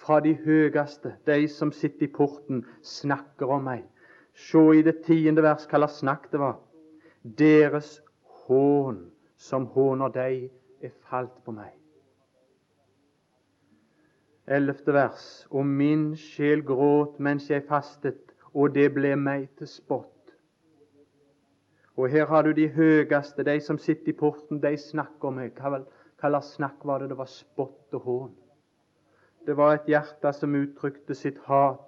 fra 0.00 0.20
de 0.24 0.34
høyeste, 0.34 1.14
de 1.26 1.48
som 1.48 1.72
sitter 1.72 2.08
i 2.08 2.12
porten, 2.12 2.64
snakker 2.82 3.52
om 3.52 3.66
meg. 3.68 3.84
Se 4.34 4.62
i 4.78 4.84
det 4.86 5.02
tiende 5.04 5.44
vers 5.44 5.66
hva 5.68 5.82
slags 5.82 6.00
snakk 6.00 6.30
det 6.32 6.40
var. 6.40 6.56
Deres 7.22 7.98
hån 8.46 9.02
som 9.40 9.68
håner 9.74 10.12
deg, 10.14 10.48
er 10.80 10.94
falt 11.10 11.36
på 11.44 11.52
meg. 11.52 11.74
Ellevte 14.48 14.94
vers. 14.96 15.24
Og 15.52 15.66
min 15.66 16.14
sjel 16.16 16.64
gråt 16.64 17.20
mens 17.20 17.50
jeg 17.50 17.66
fastet, 17.68 18.32
og 18.56 18.72
det 18.74 18.88
ble 18.96 19.12
meg 19.20 19.50
til 19.60 19.68
spott. 19.68 20.32
Og 22.00 22.08
her 22.08 22.24
har 22.30 22.46
du 22.46 22.54
de 22.56 22.70
høyeste, 22.72 23.44
de 23.44 23.58
som 23.60 23.78
sitter 23.78 24.14
i 24.14 24.16
porten, 24.16 24.62
de 24.62 24.72
snakker 24.80 25.28
om 25.28 25.36
meg. 25.42 25.58
Hva 25.60 25.84
slags 26.30 26.54
snakk 26.56 26.86
var 26.88 27.02
det? 27.02 27.10
Det 27.12 27.18
var 27.20 27.28
spott 27.28 27.98
og 28.00 28.06
hån. 28.08 28.32
Det 29.46 29.56
var 29.56 29.74
et 29.74 29.88
hjerte 29.88 30.32
som 30.36 30.54
uttrykte 30.54 31.14
sitt 31.16 31.38
hat. 31.46 31.86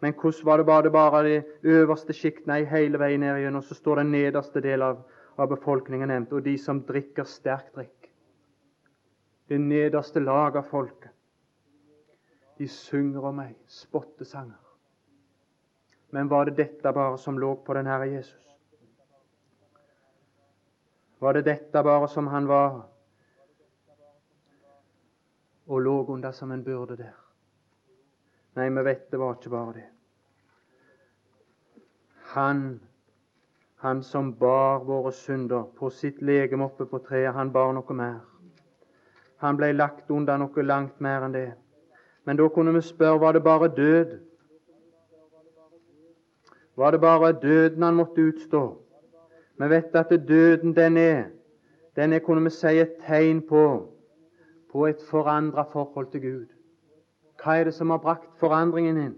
Men 0.00 0.14
hvordan 0.16 0.46
var 0.46 0.56
det 0.56 0.66
bare, 0.66 0.90
bare 0.90 1.22
de 1.24 1.42
øverste 1.62 2.12
sjiktene 2.16 2.62
i 2.62 2.68
hele 2.68 2.98
veien 2.98 3.20
ned 3.20 3.36
igjen. 3.42 3.56
Og 3.56 3.64
så 3.64 3.76
står 3.76 4.00
den 4.00 4.12
nederste 4.14 4.62
del 4.64 4.82
av, 4.82 5.02
av 5.36 5.48
befolkningen 5.52 6.08
nevnt. 6.08 6.32
Og 6.32 6.44
de 6.44 6.56
som 6.58 6.80
drikker 6.88 7.28
sterk 7.28 7.74
drikk. 7.76 8.10
Det 9.48 9.60
nederste 9.60 10.20
lag 10.20 10.56
av 10.56 10.68
folket. 10.70 11.12
De 12.60 12.68
synger 12.68 13.24
om 13.24 13.38
meg, 13.40 13.54
spottesanger. 13.68 14.58
Men 16.10 16.28
var 16.28 16.44
det 16.44 16.58
dette 16.58 16.92
bare 16.92 17.18
som 17.18 17.38
lå 17.38 17.54
på 17.64 17.74
den 17.74 17.86
Herre 17.86 18.08
Jesus? 18.10 18.36
Var 21.20 21.36
det 21.36 21.44
dette 21.46 21.82
bare 21.84 22.08
som 22.08 22.28
han 22.32 22.48
var 22.48 22.82
og 25.70 25.82
lå 25.82 26.04
under 26.06 26.32
som 26.32 26.52
en 26.52 26.64
byrde 26.64 26.96
der. 26.98 27.14
Nei, 28.58 28.68
vi 28.74 28.82
vet 28.84 29.10
det 29.10 29.18
var 29.20 29.36
ikke 29.36 29.50
bare 29.50 29.74
det. 29.76 29.84
Han, 32.32 32.80
han 33.76 34.02
som 34.02 34.32
bar 34.34 34.82
våre 34.86 35.12
synder 35.14 35.68
på 35.78 35.90
sitt 35.94 36.18
legeme 36.22 36.66
oppe 36.66 36.86
på 36.90 36.98
treet, 37.06 37.34
han 37.34 37.52
bar 37.54 37.70
noe 37.76 37.94
mer. 37.94 38.18
Han 39.44 39.56
ble 39.56 39.70
lagt 39.72 40.10
under 40.10 40.42
noe 40.42 40.66
langt 40.66 40.98
mer 41.00 41.22
enn 41.28 41.38
det. 41.38 41.52
Men 42.26 42.36
da 42.36 42.48
kunne 42.50 42.74
vi 42.74 42.82
spørre 42.84 43.22
var 43.22 43.38
det 43.38 43.44
bare 43.46 43.70
død. 43.76 44.18
Var 46.76 46.90
det 46.90 47.00
bare 47.00 47.32
døden 47.32 47.82
han 47.82 47.94
måtte 47.94 48.26
utstå? 48.26 48.64
Vi 49.60 49.70
vet 49.70 49.94
at 49.94 50.10
døden 50.28 50.74
den 50.76 50.96
er, 50.96 51.24
den 51.96 52.12
er 52.12 52.26
kunne 52.26 52.42
vi 52.42 52.50
si 52.50 52.78
et 52.80 52.98
tegn 53.06 53.42
på, 53.46 53.64
på 54.72 54.86
et 54.86 55.02
forandra 55.10 55.62
forhold 55.72 56.10
til 56.12 56.22
Gud. 56.22 56.46
Hva 57.42 57.58
er 57.58 57.64
det 57.64 57.74
som 57.74 57.90
har 57.90 58.02
brakt 58.02 58.30
forandringen 58.38 58.98
inn? 59.00 59.16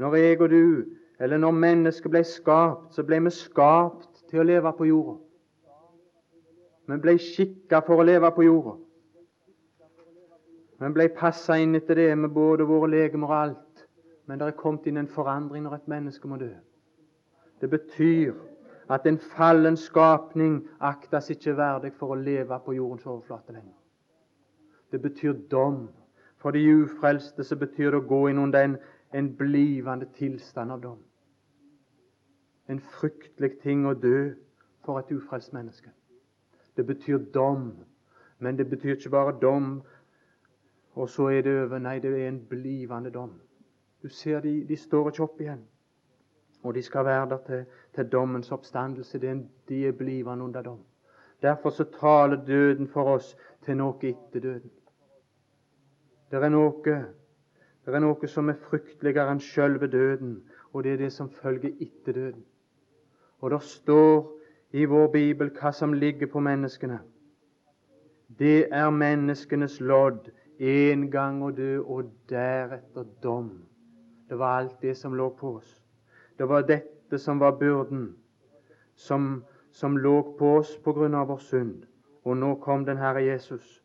Når 0.00 0.14
jeg 0.16 0.40
og 0.40 0.50
du, 0.50 0.84
eller 1.20 1.38
når 1.38 1.50
mennesket 1.50 2.10
ble 2.10 2.24
skapt, 2.26 2.94
så 2.94 3.04
ble 3.06 3.20
vi 3.22 3.30
skapt 3.36 4.24
til 4.30 4.42
å 4.42 4.46
leve 4.48 4.72
på 4.78 4.88
jorda. 4.88 5.18
Vi 6.90 6.98
ble 7.04 7.14
skikka 7.20 7.82
for 7.86 8.02
å 8.02 8.06
leve 8.06 8.30
på 8.34 8.46
jorda. 8.46 8.78
Vi 10.82 10.90
ble 10.96 11.06
passa 11.14 11.60
inn 11.62 11.76
etter 11.78 12.00
det 12.00 12.08
med 12.18 12.32
både 12.34 12.66
våre 12.66 12.90
legemer 12.90 13.30
og 13.30 13.36
alt. 13.36 13.84
Men 14.26 14.40
det 14.40 14.48
er 14.48 14.58
kommet 14.58 14.88
inn 14.90 14.98
en 14.98 15.10
forandring 15.10 15.62
når 15.66 15.76
et 15.76 15.92
menneske 15.92 16.28
må 16.30 16.38
dø. 16.40 16.50
Det 17.62 17.70
betyr 17.70 18.34
at 18.90 19.06
en 19.06 19.18
fallen 19.36 19.76
skapning 19.78 20.62
aktes 20.80 21.30
ikke 21.30 21.54
verdig 21.58 21.92
for 22.00 22.14
å 22.14 22.18
leve 22.18 22.58
på 22.64 22.74
jordens 22.74 23.06
overflate 23.06 23.54
lenger. 23.54 23.81
Det 24.92 25.02
betyr 25.02 25.32
dom. 25.50 25.88
For 26.36 26.50
de 26.50 26.82
ufrelste 26.82 27.44
så 27.44 27.56
betyr 27.56 27.90
det 27.90 28.02
å 28.02 28.06
gå 28.08 28.26
inn 28.28 28.40
under 28.42 28.64
en, 28.66 28.76
en 29.14 29.30
blivende 29.36 30.08
tilstand 30.16 30.72
av 30.74 30.80
dom. 30.82 30.98
En 32.68 32.80
fryktelig 32.80 33.60
ting 33.62 33.86
å 33.86 33.94
dø 33.94 34.32
for 34.84 34.98
et 34.98 35.12
ufrelst 35.14 35.52
menneske. 35.54 35.90
Det 36.76 36.86
betyr 36.86 37.18
dom. 37.34 37.70
Men 38.38 38.58
det 38.58 38.66
betyr 38.70 38.96
ikke 38.96 39.10
bare 39.10 39.38
dom, 39.40 39.82
og 40.94 41.08
så 41.08 41.28
er 41.30 41.42
det 41.46 41.54
over. 41.62 41.78
Nei, 41.78 41.98
det 42.02 42.10
er 42.10 42.28
en 42.28 42.42
blivende 42.48 43.10
dom. 43.14 43.36
Du 44.02 44.08
ser 44.08 44.40
de, 44.40 44.64
de 44.66 44.76
står 44.76 45.12
ikke 45.12 45.22
opp 45.22 45.40
igjen. 45.40 45.62
Og 46.62 46.74
de 46.74 46.82
skal 46.82 47.04
være 47.06 47.28
der 47.30 47.42
til, 47.46 47.64
til 47.94 48.10
dommens 48.10 48.50
oppstandelse. 48.52 49.18
De 49.68 49.86
er 49.86 49.92
blivende 49.92 50.44
under 50.44 50.62
dom. 50.62 50.82
Derfor 51.42 51.70
så 51.70 51.84
taler 51.84 52.44
døden 52.44 52.88
for 52.88 53.14
oss 53.14 53.36
til 53.64 53.78
noe 53.78 53.94
etter 54.02 54.40
døden. 54.40 54.70
Det 56.32 56.40
er 56.40 56.48
noe 56.48 56.94
det 57.84 57.92
er 57.92 58.00
noe 58.00 58.28
som 58.30 58.48
er 58.48 58.60
frykteligere 58.62 59.34
enn 59.34 59.40
sjølve 59.42 59.88
døden, 59.90 60.36
og 60.72 60.84
det 60.84 60.92
er 60.94 61.00
det 61.02 61.10
som 61.12 61.28
følger 61.28 61.74
etter 61.82 62.14
døden. 62.16 62.44
Og 63.42 63.50
det 63.50 63.58
står 63.68 64.30
i 64.72 64.86
vår 64.88 65.10
bibel 65.12 65.50
hva 65.58 65.72
som 65.76 65.92
ligger 65.92 66.30
på 66.32 66.40
menneskene. 66.40 67.02
Det 68.38 68.70
er 68.72 68.88
menneskenes 68.94 69.76
lodd 69.80 70.30
en 70.62 71.04
gang 71.10 71.42
å 71.44 71.50
dø, 71.52 71.82
og 71.82 72.14
deretter 72.30 73.04
dom. 73.20 73.50
Det 74.30 74.38
var 74.38 74.62
alt 74.62 74.80
det 74.80 74.96
som 74.96 75.12
lå 75.18 75.28
på 75.36 75.56
oss. 75.58 75.82
Det 76.38 76.48
var 76.48 76.64
dette 76.64 77.18
som 77.18 77.42
var 77.44 77.58
byrden 77.60 78.14
som, 78.96 79.42
som 79.70 80.00
lå 80.00 80.16
på 80.38 80.56
oss 80.62 80.78
på 80.80 80.96
grunn 80.96 81.18
av 81.18 81.28
vår 81.28 81.44
synd. 81.50 81.82
Og 82.24 82.40
nå 82.40 82.54
kom 82.64 82.86
den 82.88 83.02
Herre 83.02 83.26
Jesus 83.26 83.81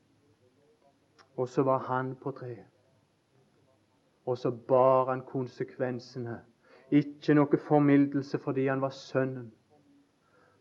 og 1.37 1.49
så 1.49 1.63
var 1.63 1.77
han 1.87 2.15
på 2.15 2.31
treet. 2.31 2.65
Og 4.25 4.37
så 4.37 4.51
bar 4.51 5.09
han 5.09 5.21
konsekvensene. 5.21 6.41
Ikke 6.91 7.35
noe 7.37 7.59
formildelse 7.67 8.39
fordi 8.43 8.67
han 8.67 8.81
var 8.81 8.91
sønnen. 8.95 9.51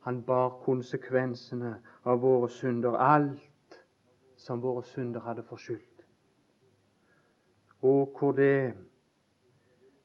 Han 0.06 0.23
bar 0.23 0.61
konsekvensene 0.62 1.73
av 2.04 2.21
våre 2.23 2.50
synder. 2.50 2.95
Alt 2.95 3.80
som 4.37 4.62
våre 4.62 4.85
synder 4.87 5.25
hadde 5.26 5.42
forskyldt. 5.42 6.04
Og 7.82 8.15
hvor 8.19 8.32
det 8.32 8.75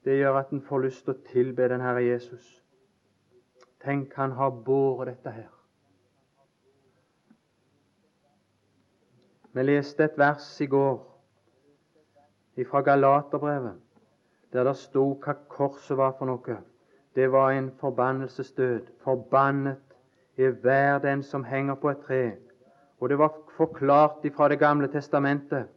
det 0.06 0.18
gjør 0.18 0.40
at 0.40 0.50
en 0.50 0.62
får 0.62 0.82
lyst 0.82 1.04
til 1.06 1.14
å 1.14 1.24
tilbe 1.30 1.68
den 1.70 1.82
Herre 1.86 2.02
Jesus. 2.02 2.46
Tenk, 3.86 4.14
han 4.18 4.34
har 4.38 4.50
båret 4.66 5.12
dette 5.12 5.34
her. 5.36 5.61
Vi 9.54 9.64
leste 9.64 10.04
et 10.04 10.18
vers 10.18 10.62
i 10.62 10.66
går 10.66 11.00
fra 12.70 12.82
Galaterbrevet, 12.82 13.76
der 14.54 14.64
det 14.64 14.76
sto 14.78 15.04
hva 15.24 15.34
korset 15.50 15.98
var 15.98 16.14
for 16.20 16.30
noe. 16.30 16.58
Det 17.16 17.28
var 17.32 17.52
en 17.52 17.72
forbannelsesdød. 17.80 18.88
Forbannet 19.04 19.80
er 20.38 20.52
hver 20.52 21.00
den 21.04 21.24
som 21.24 21.44
henger 21.44 21.76
på 21.76 21.90
et 21.90 22.04
tre. 22.08 22.24
Og 23.00 23.10
det 23.10 23.18
var 23.18 23.34
forklart 23.58 24.26
ifra 24.26 24.48
Det 24.48 24.60
gamle 24.60 24.88
testamentet. 24.88 25.68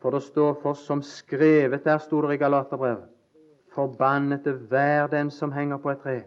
For 0.00 0.10
det 0.10 0.22
står 0.22 0.54
for 0.62 0.72
som 0.72 1.02
skrevet 1.02 1.84
der, 1.84 1.98
sto 1.98 2.22
det 2.22 2.34
i 2.34 2.36
Galaterbrevet. 2.36 3.08
Forbannet 3.74 4.46
er 4.46 4.52
hver 4.52 5.06
den 5.06 5.30
som 5.30 5.52
henger 5.52 5.76
på 5.76 5.90
et 5.90 5.98
tre. 5.98 6.22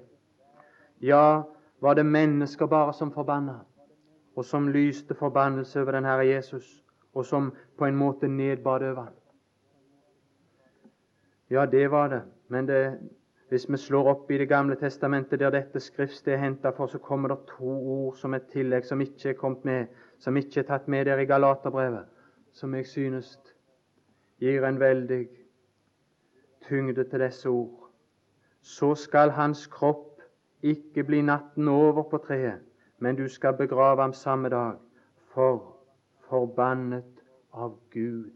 Ja, 1.01 1.43
var 1.81 1.93
det 1.93 2.05
mennesker 2.05 2.65
bare 2.65 2.93
som 2.93 3.11
forbanna? 3.11 3.59
Og 4.37 4.45
som 4.45 4.67
lyste 4.69 5.15
forbannelse 5.17 5.81
over 5.81 5.97
den 5.97 6.05
Herre 6.05 6.27
Jesus, 6.27 6.83
og 7.13 7.25
som 7.25 7.49
på 7.77 7.85
en 7.85 7.95
måte 7.97 8.27
nedbad 8.27 8.83
over 8.85 9.01
ham. 9.01 9.13
Ja, 11.49 11.65
det 11.65 11.91
var 11.91 12.07
det. 12.07 12.21
Men 12.47 12.67
det, 12.67 12.99
hvis 13.49 13.65
vi 13.71 13.77
slår 13.77 14.09
opp 14.11 14.31
i 14.31 14.37
Det 14.37 14.49
gamle 14.49 14.75
testamentet, 14.75 15.39
der 15.39 15.49
dette 15.49 15.79
skriftsted 15.79 16.33
er 16.33 16.37
henta 16.37 16.69
for, 16.69 16.87
så 16.87 16.97
kommer 16.97 17.29
det 17.29 17.37
to 17.57 17.71
ord 17.71 18.15
som 18.15 18.33
et 18.33 18.47
tillegg, 18.51 18.85
som 18.85 19.01
ikke 19.01 19.29
er 19.29 19.33
kommet 19.33 19.65
med, 19.65 19.85
som 20.19 20.37
ikke 20.37 20.59
er 20.59 20.67
tatt 20.67 20.87
med 20.87 21.05
der 21.05 21.17
i 21.17 21.25
Galaterbrevet, 21.25 22.05
som 22.51 22.75
jeg 22.75 22.85
synes 22.85 23.39
gir 24.39 24.65
en 24.65 24.79
veldig 24.79 25.27
tyngde 26.67 27.03
til 27.09 27.19
disse 27.19 27.49
ord. 27.49 27.89
Så 28.61 28.95
skal 28.95 29.29
hans 29.29 29.67
kropp 29.67 30.21
ikke 30.61 31.03
bli 31.03 31.21
natten 31.21 31.67
over 31.67 32.03
på 32.03 32.17
treet, 32.17 32.66
men 32.97 33.15
du 33.15 33.27
skal 33.27 33.57
begrave 33.57 34.01
ham 34.01 34.13
samme 34.13 34.49
dag, 34.49 34.77
for 35.33 35.77
forbannet 36.29 37.23
av 37.53 37.79
Gud 37.91 38.31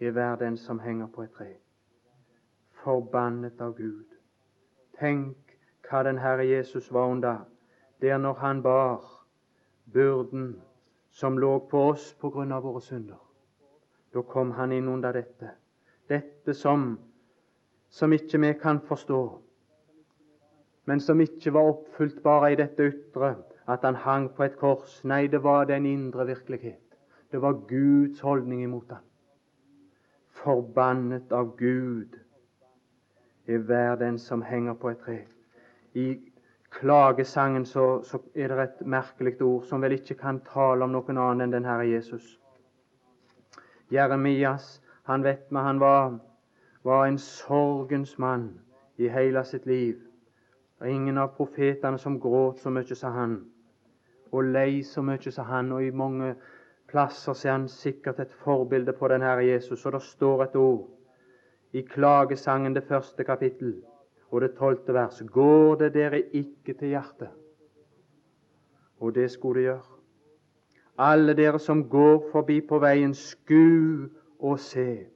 er 0.00 0.10
hver 0.10 0.36
den 0.36 0.56
som 0.56 0.78
henger 0.78 1.06
på 1.06 1.22
et 1.22 1.30
tre. 1.30 1.54
Forbannet 2.84 3.60
av 3.60 3.76
Gud. 3.76 4.06
Tenk 5.00 5.56
hva 5.88 6.02
den 6.02 6.18
Herre 6.18 6.46
Jesus 6.46 6.92
var 6.92 7.10
under 7.12 7.44
der 8.00 8.18
når 8.18 8.34
han 8.34 8.62
bar 8.62 9.04
byrden 9.92 10.62
som 11.10 11.38
lå 11.38 11.58
på 11.68 11.82
oss 11.90 12.14
på 12.20 12.30
grunn 12.30 12.52
av 12.52 12.62
våre 12.62 12.80
synder. 12.80 13.18
Da 14.14 14.22
kom 14.22 14.50
han 14.50 14.72
inn 14.72 14.88
under 14.88 15.12
dette. 15.12 15.50
Dette 16.08 16.54
som, 16.54 16.98
som 17.88 18.12
ikke 18.12 18.40
vi 18.40 18.52
kan 18.62 18.80
forstå 18.80 19.20
men 20.90 21.00
som 21.00 21.20
ikke 21.22 21.52
var 21.54 21.68
oppfylt 21.70 22.16
bare 22.22 22.48
i 22.50 22.56
dette 22.58 22.88
ytre, 22.90 23.36
at 23.70 23.84
han 23.86 23.94
hang 23.94 24.24
på 24.34 24.42
et 24.42 24.56
kors. 24.58 24.96
Nei, 25.06 25.28
det 25.30 25.38
var 25.44 25.68
den 25.70 25.86
indre 25.86 26.26
virkelighet. 26.26 26.96
Det 27.30 27.38
var 27.42 27.60
Guds 27.68 28.20
holdning 28.26 28.64
imot 28.64 28.90
ham. 28.90 29.04
Forbannet 30.40 31.30
av 31.30 31.52
Gud 31.60 32.18
er 33.46 33.62
hver 33.68 33.94
den 34.02 34.18
som 34.18 34.42
henger 34.42 34.74
på 34.82 34.90
et 34.90 34.98
tre. 35.04 35.20
I 35.94 36.18
klagesangen 36.74 37.70
så, 37.70 38.02
så 38.02 38.18
er 38.34 38.50
det 38.50 38.66
et 38.66 38.84
merkelig 38.98 39.36
ord 39.46 39.70
som 39.70 39.86
vel 39.86 39.94
ikke 39.94 40.18
kan 40.18 40.42
tale 40.50 40.90
om 40.90 40.98
noen 40.98 41.22
annen 41.22 41.46
enn 41.46 41.54
den 41.54 41.70
Herre 41.70 41.86
Jesus. 41.86 42.34
Jeremias, 43.94 44.80
han 45.06 45.22
vet 45.22 45.46
vi, 45.50 45.62
han 45.70 45.78
var, 45.78 46.18
var 46.82 47.06
en 47.06 47.18
sorgens 47.18 48.18
mann 48.18 48.56
i 48.98 49.06
hele 49.06 49.46
sitt 49.46 49.70
liv. 49.70 50.09
Er 50.80 50.86
ingen 50.88 51.18
av 51.18 51.34
profetene 51.36 51.98
som 51.98 52.20
gråt 52.20 52.62
så 52.62 52.70
mye 52.72 52.96
som 52.96 53.12
han, 53.12 53.34
og 54.32 54.48
lei 54.54 54.82
så 54.86 55.02
mye 55.04 55.32
som 55.32 55.44
han. 55.44 55.72
Og 55.76 55.84
i 55.84 55.90
mange 55.92 56.34
plasser 56.88 57.36
er 57.44 57.52
han 57.52 57.68
sikkert 57.68 58.20
et 58.20 58.32
forbilde 58.44 58.94
på 58.96 59.08
den 59.12 59.22
Herre 59.22 59.44
Jesus. 59.44 59.84
Og 59.86 59.92
det 59.92 60.02
står 60.02 60.44
et 60.44 60.56
ord 60.56 60.88
i 61.72 61.82
klagesangen, 61.82 62.74
det 62.74 62.86
første 62.88 63.24
kapittel, 63.24 63.76
og 64.30 64.40
det 64.40 64.54
tolvte 64.56 64.94
vers. 64.94 65.22
Går 65.26 65.76
det 65.84 65.92
dere 65.94 66.22
ikke 66.32 66.74
til 66.74 66.96
hjertet? 66.96 67.30
Og 69.00 69.14
det 69.14 69.30
skulle 69.30 69.60
det 69.60 69.68
gjøre. 69.68 69.96
Alle 71.00 71.34
dere 71.36 71.58
som 71.58 71.88
går 71.88 72.26
forbi 72.32 72.60
på 72.60 72.78
veien, 72.78 73.14
sku 73.14 74.08
og 74.40 74.58
se 74.60 75.06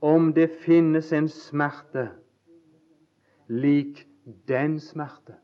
om 0.00 0.32
det 0.32 0.48
finnes 0.64 1.12
en 1.12 1.28
smerte 1.28 2.08
lik 3.48 4.06
den 4.48 4.78
smerte 4.80 5.36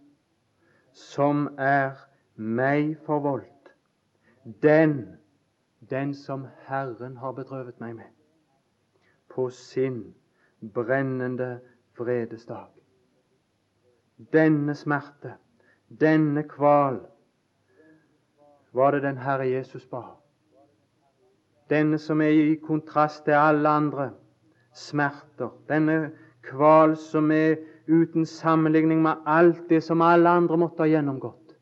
som 0.96 1.46
er 1.58 1.96
meg 2.36 2.96
forvoldt, 3.06 3.72
den, 4.62 5.18
den 5.90 6.14
som 6.14 6.46
Herren 6.66 7.16
har 7.20 7.34
bedrøvet 7.36 7.80
meg 7.80 7.96
med, 7.98 8.12
på 9.28 9.48
sin 9.50 10.14
brennende 10.60 11.58
vredesdag. 11.98 12.70
Denne 14.32 14.74
smerte, 14.74 15.34
denne 15.88 16.46
kval, 16.48 17.02
var 18.72 18.92
det 18.92 19.02
den 19.02 19.18
Herre 19.20 19.48
Jesus 19.48 19.86
ba. 19.88 20.02
Denne 21.70 21.98
som 21.98 22.20
er 22.20 22.32
i 22.32 22.56
kontrast 22.62 23.24
til 23.24 23.36
alle 23.36 23.68
andre 23.68 24.10
smerter. 24.76 25.50
Denne 25.68 26.12
kval 26.46 26.96
som 26.96 27.30
er 27.34 27.56
uten 27.88 28.26
sammenligning 28.26 29.02
med 29.02 29.22
alt 29.26 29.68
det 29.68 29.82
som 29.82 30.02
alle 30.02 30.28
andre 30.28 30.56
måtte 30.56 30.82
ha 30.82 30.88
gjennomgått. 30.90 31.56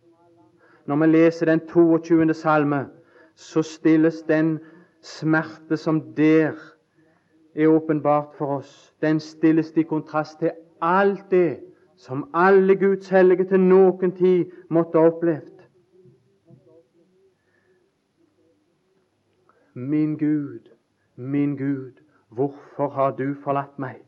Når 0.87 0.97
vi 0.97 1.07
leser 1.07 1.47
den 1.47 1.61
22. 1.69 2.35
salme, 2.35 2.87
så 3.35 3.63
stilles 3.63 4.23
den 4.23 4.59
smerte 5.03 5.77
som 5.77 6.01
der 6.17 6.55
er 7.55 7.69
åpenbart 7.69 8.35
for 8.39 8.59
oss, 8.59 8.95
den 9.01 9.21
stilles 9.21 9.73
i 9.77 9.83
kontrast 9.83 10.39
til 10.39 10.53
alt 10.81 11.31
det 11.31 11.61
som 11.97 12.29
alle 12.35 12.77
Guds 12.77 13.09
hellige 13.09 13.45
til 13.45 13.61
noen 13.61 14.13
tid 14.17 14.51
måtte 14.71 14.99
ha 14.99 15.11
opplevd. 15.11 15.51
Min 19.75 20.17
Gud, 20.19 20.71
min 21.17 21.57
Gud, 21.57 21.93
hvorfor 22.29 22.89
har 22.89 23.11
du 23.11 23.35
forlatt 23.45 23.79
meg? 23.79 24.04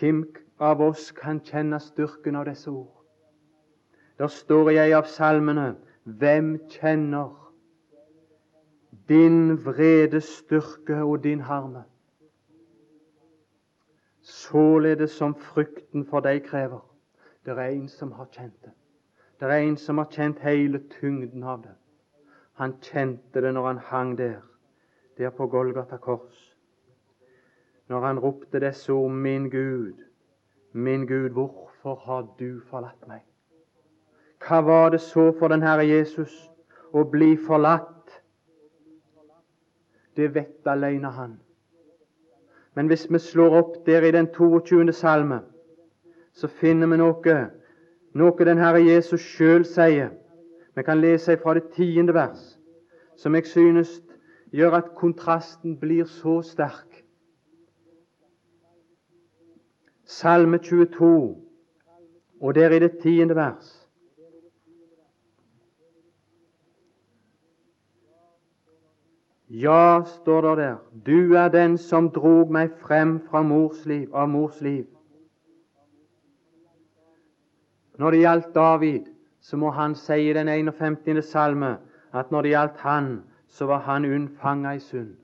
Hvem 0.00 0.24
av 0.58 0.80
oss 0.80 1.10
kan 1.12 1.42
kjenne 1.44 1.80
styrken 1.80 2.36
av 2.36 2.46
disse 2.48 2.70
ord? 2.70 3.04
Der 4.18 4.28
står 4.32 4.70
i 4.70 4.78
ei 4.80 4.92
av 4.96 5.08
salmene 5.08 5.74
Hvem 6.04 6.54
kjenner 6.72 7.34
din 9.08 9.58
vrede 9.64 10.20
styrke 10.20 11.02
og 11.04 11.22
din 11.24 11.40
harme? 11.40 11.84
Således 14.22 15.10
som 15.10 15.34
frykten 15.34 16.06
for 16.06 16.24
deg 16.24 16.44
krever. 16.48 16.80
Det 17.44 17.52
er 17.58 17.74
en 17.74 17.88
som 17.88 18.12
har 18.12 18.28
kjent 18.32 18.56
det. 18.64 18.72
Det 19.40 19.48
er 19.48 19.64
en 19.64 19.76
som 19.76 19.98
har 19.98 20.08
kjent 20.12 20.40
hele 20.44 20.80
tyngden 21.00 21.42
av 21.42 21.62
det. 21.62 21.76
Han 22.60 22.76
kjente 22.82 23.40
det 23.40 23.52
når 23.54 23.66
han 23.66 23.78
hang 23.78 24.18
der, 24.18 24.40
der 25.18 25.30
på 25.30 25.46
Golgata 25.46 25.96
kors. 25.96 26.49
Når 27.90 28.00
han 28.00 28.18
ropte 28.18 28.60
disse 28.60 28.92
ord, 28.92 29.10
min 29.10 29.50
Gud, 29.50 29.92
min 30.72 31.06
Gud, 31.06 31.30
hvorfor 31.30 31.94
har 31.94 32.26
du 32.38 32.60
forlatt 32.70 33.08
meg? 33.08 33.24
Hva 34.46 34.60
var 34.62 34.92
det 34.94 35.00
så 35.02 35.32
for 35.38 35.50
den 35.50 35.64
Herre 35.66 35.88
Jesus 35.88 36.36
å 36.94 37.02
bli 37.10 37.32
forlatt? 37.46 38.14
Det 40.16 40.28
vet 40.34 40.70
alene 40.70 41.10
han. 41.16 41.34
Men 42.78 42.86
hvis 42.86 43.08
vi 43.10 43.18
slår 43.18 43.58
opp 43.58 43.74
der 43.86 44.06
i 44.06 44.14
den 44.14 44.30
22. 44.38 44.92
salme, 44.94 45.40
så 46.32 46.46
finner 46.46 46.86
vi 46.86 47.00
noe, 47.02 47.36
noe 48.14 48.46
den 48.46 48.62
Herre 48.62 48.84
Jesus 48.86 49.26
sjøl 49.34 49.66
sier. 49.66 50.14
Vi 50.78 50.86
kan 50.86 51.02
lese 51.02 51.36
fra 51.42 51.58
det 51.58 51.72
tiende 51.74 52.14
vers, 52.14 52.54
som 53.18 53.34
jeg 53.34 53.50
synes 53.50 53.98
gjør 54.54 54.78
at 54.78 54.94
kontrasten 54.94 55.74
blir 55.82 56.06
så 56.06 56.38
sterk. 56.46 56.89
Salme 60.10 60.58
22, 60.58 61.36
og 62.40 62.54
der 62.54 62.70
i 62.70 62.78
det 62.78 62.98
tiende 62.98 63.36
vers. 63.36 63.88
Ja, 69.50 70.02
står 70.06 70.40
det 70.40 70.56
der, 70.58 70.76
du 71.06 71.34
er 71.34 71.48
den 71.48 71.78
som 71.78 72.08
drog 72.10 72.50
meg 72.50 72.74
frem 72.82 73.20
fra 73.28 73.42
mors 73.42 73.84
liv, 73.86 74.08
av 74.14 74.28
mors 74.28 74.60
liv. 74.60 74.86
Når 77.98 78.10
det 78.10 78.20
gjaldt 78.20 78.48
David, 78.54 79.06
så 79.40 79.56
må 79.56 79.70
han 79.70 79.94
si 79.94 80.18
i 80.30 80.32
den 80.34 80.48
51. 80.48 81.22
salme 81.22 81.76
at 82.12 82.30
når 82.30 82.42
det 82.42 82.50
gjaldt 82.50 82.82
han, 82.82 83.22
så 83.46 83.66
var 83.66 83.86
han 83.86 84.04
unnfanga 84.04 84.74
i 84.74 84.82
synd. 84.82 85.14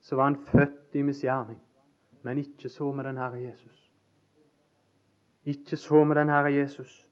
Så 0.00 0.16
var 0.16 0.30
han 0.30 0.38
født 0.52 0.94
i 0.94 1.02
misgjerning. 1.02 1.58
Men 2.22 2.38
ikke 2.38 2.68
så 2.68 2.92
med 2.92 3.04
den 3.04 3.16
Herre 3.16 3.40
Jesus. 3.42 3.90
Ikke 5.44 5.76
så 5.76 6.04
med 6.04 6.16
den 6.16 6.28
Herre 6.28 6.52
Jesus. 6.52 7.06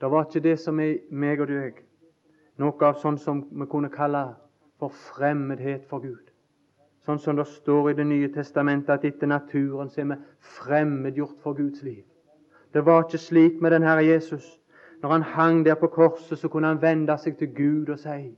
Det 0.00 0.10
var 0.10 0.24
ikke 0.24 0.48
det 0.48 0.58
som 0.60 0.80
er 0.80 0.96
meg 1.10 1.40
og 1.40 1.48
deg 1.48 1.84
noe 2.60 2.86
av 2.86 2.98
sånn 3.02 3.18
som 3.18 3.42
vi 3.50 3.66
kunne 3.70 3.90
kalle 3.90 4.24
for 4.78 4.94
fremmedhet 5.14 5.86
for 5.90 6.02
Gud. 6.02 6.30
Sånn 7.04 7.18
som 7.20 7.36
det 7.36 7.46
står 7.50 7.90
i 7.90 7.94
Det 7.94 8.06
nye 8.06 8.28
testamentet 8.32 8.90
at 8.90 9.04
etter 9.04 9.26
naturen 9.26 9.90
så 9.90 10.00
er 10.00 10.10
vi 10.12 10.16
fremmedgjort 10.40 11.40
for 11.42 11.54
Guds 11.54 11.82
liv. 11.82 12.04
Det 12.72 12.84
var 12.84 13.04
ikke 13.04 13.18
slik 13.18 13.60
med 13.60 13.72
den 13.72 13.82
Herre 13.82 14.04
Jesus. 14.04 14.60
Når 15.02 15.10
han 15.10 15.22
hang 15.22 15.64
der 15.64 15.74
på 15.74 15.86
korset, 15.86 16.38
så 16.38 16.48
kunne 16.48 16.66
han 16.66 16.82
vende 16.82 17.18
seg 17.18 17.36
til 17.38 17.54
Gud 17.54 17.88
og 17.88 17.98
si 17.98 18.36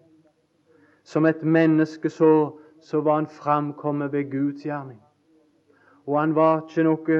Som 1.04 1.26
et 1.26 1.42
menneske 1.42 2.10
så, 2.10 2.58
så 2.80 3.00
var 3.00 3.14
han 3.14 3.26
framkommet 3.26 4.12
ved 4.12 4.30
Guds 4.30 4.62
gjerning. 4.62 5.00
Og 6.06 6.20
han 6.20 6.34
var 6.34 6.62
ikke 6.62 6.84
noe 6.86 7.18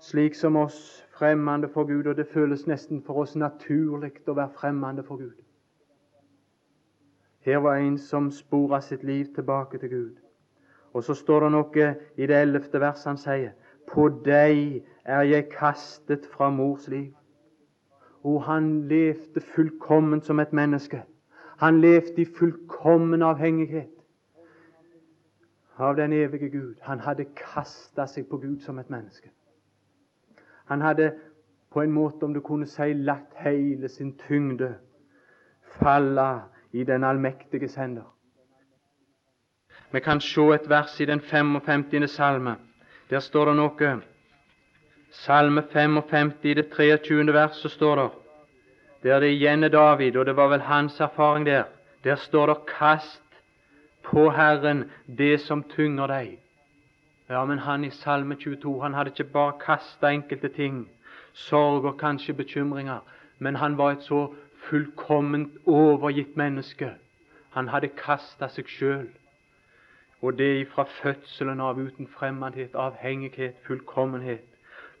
slik 0.00 0.34
som 0.38 0.56
oss 0.56 0.78
fremmede 1.18 1.68
for 1.68 1.84
Gud, 1.84 2.06
og 2.06 2.16
det 2.16 2.28
føles 2.30 2.66
nesten 2.66 3.02
for 3.02 3.24
oss 3.24 3.34
naturlig 3.36 4.12
å 4.28 4.36
være 4.36 4.54
fremmede 4.54 5.02
for 5.02 5.16
Gud. 5.16 5.34
Her 7.46 7.58
var 7.62 7.78
en 7.78 7.98
som 7.98 8.30
spora 8.30 8.80
sitt 8.80 9.02
liv 9.04 9.34
tilbake 9.34 9.78
til 9.78 9.90
Gud. 9.90 10.14
Og 10.92 11.04
så 11.04 11.14
står 11.14 11.44
det 11.44 11.50
noe 11.54 11.88
i 12.16 12.26
det 12.26 12.36
ellevte 12.36 12.80
verset 12.80 13.10
han 13.10 13.20
sier. 13.20 13.52
På 13.86 14.08
deg 14.08 14.82
er 15.04 15.26
jeg 15.28 15.48
kastet 15.52 16.26
fra 16.26 16.50
mors 16.50 16.88
liv. 16.88 17.12
Og 18.26 18.42
han 18.42 18.88
levde 18.90 19.40
fullkomment 19.40 20.26
som 20.26 20.40
et 20.40 20.52
menneske. 20.52 21.02
Han 21.62 21.80
levde 21.80 22.22
i 22.22 22.30
fullkommen 22.38 23.22
avhengighet 23.22 23.95
av 25.78 25.96
den 25.96 26.12
evige 26.12 26.48
Gud. 26.48 26.74
Han 26.82 27.00
hadde 27.00 27.24
kasta 27.36 28.06
seg 28.06 28.28
på 28.30 28.38
Gud 28.38 28.60
som 28.64 28.78
et 28.78 28.90
menneske. 28.90 29.30
Han 30.66 30.80
hadde 30.80 31.12
på 31.72 31.82
en 31.82 31.92
måte, 31.92 32.24
om 32.24 32.34
du 32.34 32.40
kunne 32.40 32.66
si, 32.66 32.92
latt 32.92 33.36
hele 33.44 33.88
sin 33.88 34.16
tyngde 34.18 34.74
falle 35.76 36.40
i 36.72 36.84
den 36.84 37.04
allmektiges 37.04 37.74
hender. 37.74 38.06
Vi 39.92 40.00
kan 40.00 40.20
se 40.20 40.48
et 40.54 40.68
vers 40.68 41.00
i 41.00 41.04
den 41.04 41.20
55. 41.20 42.08
salme. 42.08 42.56
Der 43.10 43.20
står 43.20 43.44
det 43.44 43.56
noe. 43.56 43.96
Salme 45.10 45.62
55 45.72 46.32
i 46.42 46.54
det 46.54 46.70
23. 46.72 47.32
verset 47.32 47.70
står 47.70 47.96
det 47.96 48.10
der 49.06 49.20
det 49.20 49.28
igjen 49.30 49.64
er 49.64 49.68
David, 49.68 50.16
og 50.16 50.26
det 50.26 50.36
var 50.36 50.48
vel 50.48 50.60
hans 50.60 51.00
erfaring 51.00 51.46
der. 51.46 51.64
Der 52.04 52.16
står 52.16 52.46
det 52.46 52.56
'Kast 52.66 53.22
på 54.10 54.30
Herren 54.30 54.84
det 55.06 55.40
som 55.40 55.62
tynger 55.62 56.06
deg'. 56.06 56.38
Ja, 57.28 57.44
men 57.44 57.58
han 57.58 57.84
i 57.84 57.90
Salme 57.90 58.34
22 58.34 58.82
han 58.82 58.94
hadde 58.94 59.10
ikke 59.10 59.32
bare 59.32 59.52
kasta 59.60 60.06
enkelte 60.06 60.48
ting, 60.48 60.88
sorg 61.34 61.84
og 61.84 61.98
kanskje 61.98 62.34
bekymringer, 62.34 63.00
men 63.38 63.56
han 63.56 63.78
var 63.78 63.90
et 63.90 64.02
så 64.02 64.34
fullkomment 64.68 65.52
overgitt 65.66 66.36
menneske. 66.36 66.90
Han 67.50 67.68
hadde 67.68 67.88
kasta 67.88 68.48
seg 68.48 68.68
sjøl. 68.68 69.08
Og 70.22 70.38
det 70.38 70.68
fra 70.68 70.84
fødselen 70.84 71.60
av 71.60 71.78
uten 71.78 72.06
fremmedhet, 72.06 72.74
avhengighet, 72.74 73.54
fullkommenhet. 73.66 74.44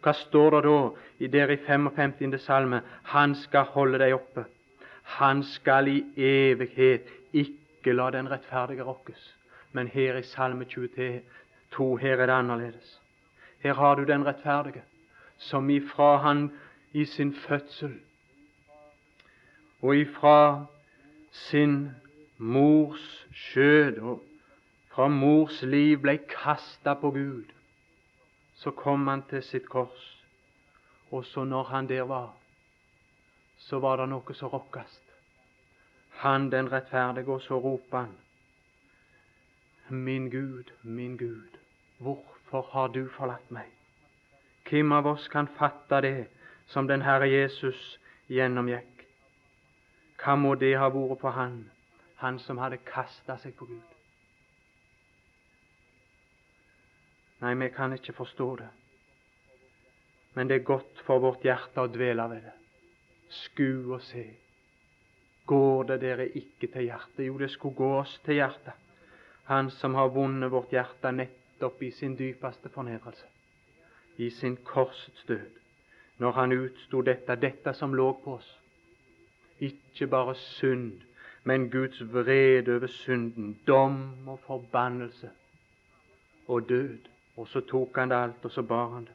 Hva 0.02 0.12
står 0.12 0.50
det 0.50 0.62
da 0.64 0.80
i 1.18 1.26
der 1.26 1.50
i 1.50 1.56
55. 1.56 2.38
salme? 2.38 2.82
Han 3.02 3.34
skal 3.34 3.64
holde 3.74 3.98
deg 3.98 4.14
oppe. 4.14 4.44
Han 5.02 5.42
skal 5.42 5.88
i 5.88 6.04
evighet 6.16 7.08
ikke 7.32 7.65
la 7.92 8.10
den 8.10 8.30
rettferdige 8.30 8.82
rokkes. 8.82 9.36
Men 9.72 9.88
her 9.88 10.16
i 10.16 10.22
Salme 10.22 10.64
22 10.64 11.98
her 11.98 12.16
er 12.16 12.26
det 12.26 12.32
annerledes. 12.32 13.00
Her 13.58 13.74
har 13.74 13.94
du 13.94 14.04
den 14.04 14.26
rettferdige, 14.26 14.82
som 15.38 15.70
ifra 15.70 16.16
han 16.16 16.50
i 16.92 17.04
sin 17.04 17.34
fødsel 17.34 18.00
og 19.82 19.96
ifra 19.96 20.66
sin 21.30 21.90
mors 22.38 23.26
skjød 23.32 23.98
og 23.98 24.22
fra 24.88 25.08
mors 25.08 25.62
liv 25.62 25.98
ble 26.00 26.16
kasta 26.30 26.94
på 26.94 27.10
Gud, 27.10 27.44
så 28.56 28.70
kom 28.70 29.06
han 29.06 29.22
til 29.28 29.42
sitt 29.44 29.68
kors. 29.68 30.06
Og 31.12 31.24
så 31.24 31.44
når 31.44 31.62
han 31.62 31.88
der 31.88 32.02
var, 32.02 32.32
så 33.58 33.78
var 33.78 34.00
det 34.00 34.08
noe 34.08 34.34
som 34.34 34.48
rokkast. 34.48 35.05
Han 36.16 36.50
den 36.50 36.72
rettferdige, 36.72 37.32
og 37.32 37.42
så 37.42 37.58
roper 37.60 37.98
han. 37.98 38.14
Min 39.88 40.30
Gud, 40.30 40.64
min 40.82 41.16
Gud, 41.16 41.58
hvorfor 41.98 42.62
har 42.72 42.88
du 42.88 43.08
forlatt 43.08 43.50
meg? 43.50 43.68
Hvem 44.66 44.92
av 44.92 45.06
oss 45.06 45.28
kan 45.28 45.48
fatte 45.58 46.00
det 46.02 46.28
som 46.66 46.88
den 46.88 47.02
Herre 47.02 47.28
Jesus 47.30 47.98
gjennomgikk? 48.28 49.04
Hva 50.18 50.34
må 50.34 50.54
det 50.58 50.72
ha 50.80 50.88
vært 50.90 51.20
på 51.20 51.30
han, 51.30 51.60
han 52.16 52.40
som 52.42 52.58
hadde 52.58 52.80
kasta 52.88 53.36
seg 53.38 53.54
på 53.58 53.68
Gud? 53.68 53.92
Nei, 57.44 57.54
vi 57.54 57.68
kan 57.68 57.92
ikke 57.92 58.16
forstå 58.16 58.48
det. 58.56 58.72
Men 60.34 60.48
det 60.48 60.56
er 60.56 60.68
godt 60.72 61.04
for 61.06 61.20
vårt 61.20 61.44
hjerte 61.44 61.84
å 61.84 61.92
dvele 61.92 62.26
ved 62.32 62.42
det. 62.48 62.56
Sku 63.44 63.92
og 63.92 64.00
se 64.02 64.24
går 65.46 65.84
det 65.84 66.00
dere 66.00 66.28
ikke 66.28 66.66
til 66.72 66.88
hjertet? 66.88 67.26
Jo, 67.26 67.38
det 67.38 67.50
skulle 67.50 67.78
gå 67.78 67.92
oss 68.00 68.20
til 68.24 68.40
hjertet. 68.40 68.74
Han 69.46 69.70
som 69.70 69.94
har 69.94 70.10
vunnet 70.10 70.50
vårt 70.50 70.72
hjerte 70.74 71.12
nettopp 71.14 71.82
i 71.82 71.90
sin 71.94 72.16
dypeste 72.18 72.68
fornedrelse, 72.74 73.26
i 74.16 74.30
sin 74.30 74.56
korsets 74.56 75.24
død, 75.28 75.60
når 76.18 76.32
han 76.32 76.52
utsto 76.52 77.02
dette, 77.06 77.36
dette 77.36 77.74
som 77.78 77.94
lå 77.94 78.08
på 78.24 78.34
oss. 78.40 78.48
Ikke 79.60 80.06
bare 80.10 80.34
synd, 80.34 81.04
men 81.44 81.70
Guds 81.70 82.02
vrede 82.12 82.74
over 82.76 82.90
synden, 82.90 83.58
dom 83.66 84.28
og 84.28 84.40
forbannelse 84.46 85.30
og 86.48 86.68
død. 86.68 86.98
Og 87.36 87.48
så 87.48 87.60
tok 87.60 87.96
han 87.96 88.10
det 88.10 88.16
alt, 88.16 88.44
og 88.44 88.50
så 88.50 88.62
bar 88.62 88.88
han 88.94 89.04
det. 89.04 89.14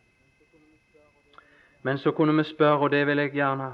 Men 1.83 1.97
så 1.97 2.11
kunne 2.11 2.37
vi 2.37 2.43
spørre, 2.43 2.79
og 2.79 2.91
det 2.91 3.07
vil 3.07 3.17
jeg 3.17 3.31
gjerne 3.31 3.71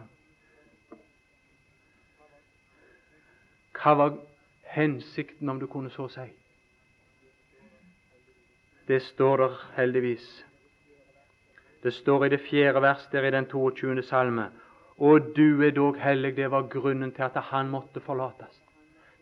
Hva 3.77 3.93
var 3.95 4.17
hensikten, 4.73 5.49
om 5.49 5.59
du 5.59 5.67
kunne 5.67 5.89
så 5.93 6.07
si? 6.09 6.25
Det 8.87 9.01
står 9.03 9.37
der 9.37 9.57
heldigvis. 9.75 10.27
Det 11.83 11.93
står 11.93 12.25
i 12.25 12.29
det 12.29 12.39
fjerde 12.47 12.81
vers 12.81 13.07
der 13.11 13.27
i 13.27 13.31
den 13.31 13.45
22. 13.45 14.01
salme. 14.03 14.47
Og 14.97 15.33
du 15.35 15.61
er 15.63 15.71
dog 15.71 15.99
hellig. 16.01 16.35
Det 16.35 16.51
var 16.51 16.69
grunnen 16.71 17.11
til 17.11 17.23
at 17.23 17.37
han 17.51 17.69
måtte 17.69 17.99
forlates. 17.99 18.61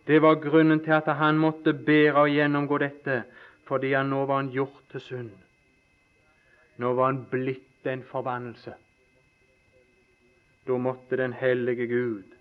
Det 0.08 0.22
var 0.22 0.36
grunnen 0.36 0.84
til 0.84 0.92
at 0.92 1.16
han 1.18 1.38
måtte 1.38 1.74
bære 1.74 2.22
og 2.22 2.30
gjennomgå 2.30 2.78
dette, 2.78 3.24
fordi 3.68 3.94
han 3.94 4.14
nå 4.14 4.26
var 4.26 4.36
han 4.44 4.54
gjort 4.54 4.84
til 4.92 5.02
synd. 5.02 5.32
Nå 6.78 6.94
var 6.94 7.06
han 7.06 7.26
blitt 7.32 7.88
en 7.90 8.04
forbannelse. 8.04 8.74
Da 10.68 10.78
måtte 10.78 11.18
den 11.18 11.34
hellige 11.34 11.88
Gud 11.88 12.35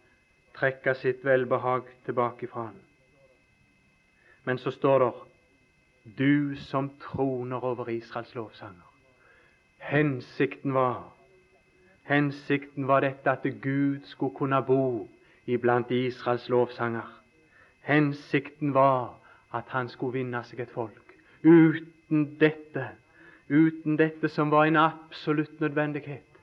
trekke 0.54 0.94
sitt 0.94 1.24
velbehag 1.24 1.88
tilbake 2.04 2.46
fra 2.46 2.68
han. 2.68 2.80
Men 4.44 4.58
så 4.58 4.70
står 4.70 4.98
det 5.04 5.12
du 6.18 6.56
som 6.56 6.90
troner 7.00 7.64
over 7.64 7.88
Israels 7.88 8.34
lovsanger. 8.34 8.90
Hensikten 9.78 10.74
var 10.74 11.14
Hensikten 12.04 12.88
var 12.88 13.00
dette 13.00 13.30
at 13.30 13.46
Gud 13.62 14.00
skulle 14.04 14.34
kunne 14.36 14.62
bo 14.62 15.08
iblant 15.46 15.90
Israels 15.90 16.48
lovsanger. 16.48 17.22
Hensikten 17.80 18.74
var 18.74 19.14
at 19.52 19.64
han 19.68 19.88
skulle 19.88 20.18
vinne 20.18 20.42
seg 20.44 20.60
et 20.60 20.72
folk. 20.72 21.14
Uten 21.44 22.26
dette, 22.40 22.88
uten 23.48 23.96
dette 23.96 24.28
som 24.28 24.52
var 24.52 24.68
en 24.68 24.76
absolutt 24.76 25.60
nødvendighet. 25.60 26.33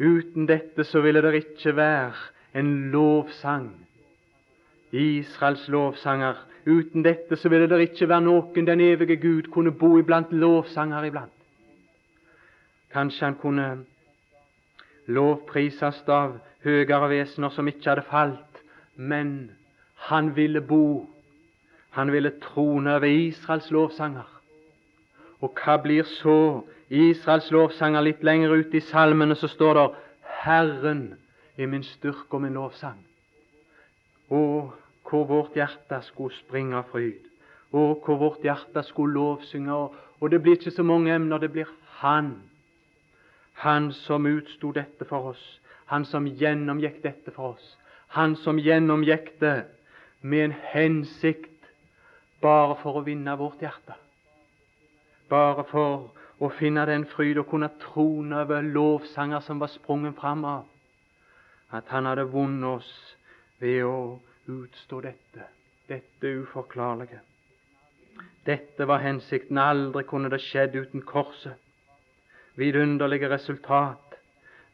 Uten 0.00 0.46
dette 0.48 0.84
så 0.84 1.00
ville 1.00 1.22
det 1.22 1.34
ikke 1.34 1.76
være 1.76 2.12
en 2.54 2.90
lovsang. 2.90 3.70
Israels 4.92 5.68
lovsanger. 5.68 6.34
Uten 6.66 7.04
dette 7.04 7.36
så 7.36 7.48
ville 7.48 7.68
det 7.68 7.80
ikke 7.80 8.08
være 8.08 8.24
noen 8.24 8.66
den 8.66 8.80
evige 8.80 9.16
Gud 9.16 9.50
kunne 9.52 9.72
bo 9.72 9.98
iblant 9.98 10.32
lovsanger 10.32 11.04
iblant. 11.04 11.32
Kanskje 12.92 13.24
han 13.24 13.38
kunne 13.40 13.68
lovprises 15.06 16.02
av 16.08 16.36
høyere 16.64 17.08
vesener 17.10 17.50
som 17.50 17.68
ikke 17.68 17.88
hadde 17.88 18.04
falt, 18.10 18.60
men 18.96 19.50
han 20.08 20.36
ville 20.36 20.60
bo, 20.60 21.08
han 21.90 22.12
ville 22.12 22.34
trone 22.42 22.96
over 22.96 23.08
Israels 23.08 23.70
lovsanger. 23.70 24.28
Og 25.40 25.56
hva 25.58 25.78
blir 25.82 26.06
så 26.06 26.62
Israels 26.92 27.50
lovsanger? 27.50 28.04
Litt 28.04 28.22
lenger 28.22 28.52
ute 28.52 28.76
i 28.76 28.84
salmene 28.84 29.34
så 29.34 29.48
står 29.48 29.74
det 29.74 29.88
'Herren 30.44 31.18
er 31.58 31.66
min 31.66 31.82
styrke 31.82 32.34
og 32.36 32.42
min 32.42 32.54
lovsang'. 32.54 33.02
Å, 34.30 34.72
hvor 35.08 35.24
vårt 35.24 35.54
hjerte 35.54 36.02
skulle 36.02 36.34
springe 36.36 36.76
av 36.76 36.88
fryd. 36.92 37.20
Å, 37.72 38.00
hvor 38.04 38.16
vårt 38.18 38.44
hjerte 38.44 38.82
skulle 38.82 39.14
lovsynge. 39.14 39.88
Og 40.20 40.30
det 40.30 40.42
blir 40.42 40.56
ikke 40.56 40.70
så 40.70 40.82
mange 40.82 41.14
emner, 41.14 41.38
det 41.38 41.52
blir 41.52 41.66
Han 42.02 42.42
han 43.62 43.92
som 43.92 44.26
utsto 44.26 44.72
dette 44.72 45.06
for 45.06 45.32
oss, 45.32 45.42
han 45.86 46.04
som 46.08 46.26
gjennomgikk 46.26 47.02
dette 47.04 47.30
for 47.34 47.54
oss, 47.54 47.66
han 48.16 48.34
som 48.42 48.58
gjennomgikk 48.58 49.36
det 49.40 49.64
med 50.20 50.44
en 50.44 50.56
hensikt 50.72 51.68
bare 52.42 52.74
for 52.82 52.98
å 52.98 53.04
vinne 53.06 53.36
vårt 53.38 53.62
hjerte. 53.62 53.94
Bare 55.30 55.64
for 55.70 56.10
å 56.42 56.50
finne 56.58 56.84
den 56.88 57.06
fryd 57.06 57.38
å 57.38 57.46
kunne 57.46 57.70
trone 57.84 58.42
over 58.42 58.66
lovsanger 58.66 59.44
som 59.46 59.62
var 59.62 59.70
sprunget 59.70 60.18
fram 60.18 60.44
av. 60.44 60.64
At 61.70 61.88
han 61.94 62.08
hadde 62.10 62.28
vunnet 62.32 62.68
oss 62.82 62.92
ved 63.62 63.84
å 63.86 64.18
utstå 64.50 65.00
dette, 65.06 65.46
dette 65.88 66.32
uforklarlige. 66.42 67.22
Dette 68.44 68.86
var 68.90 69.04
hensikten. 69.04 69.58
Aldri 69.58 70.02
kunne 70.08 70.30
det 70.32 70.42
skjedd 70.42 70.74
uten 70.74 71.06
korset 71.06 71.62
vidunderlige 72.54 73.30
resultat. 73.30 74.18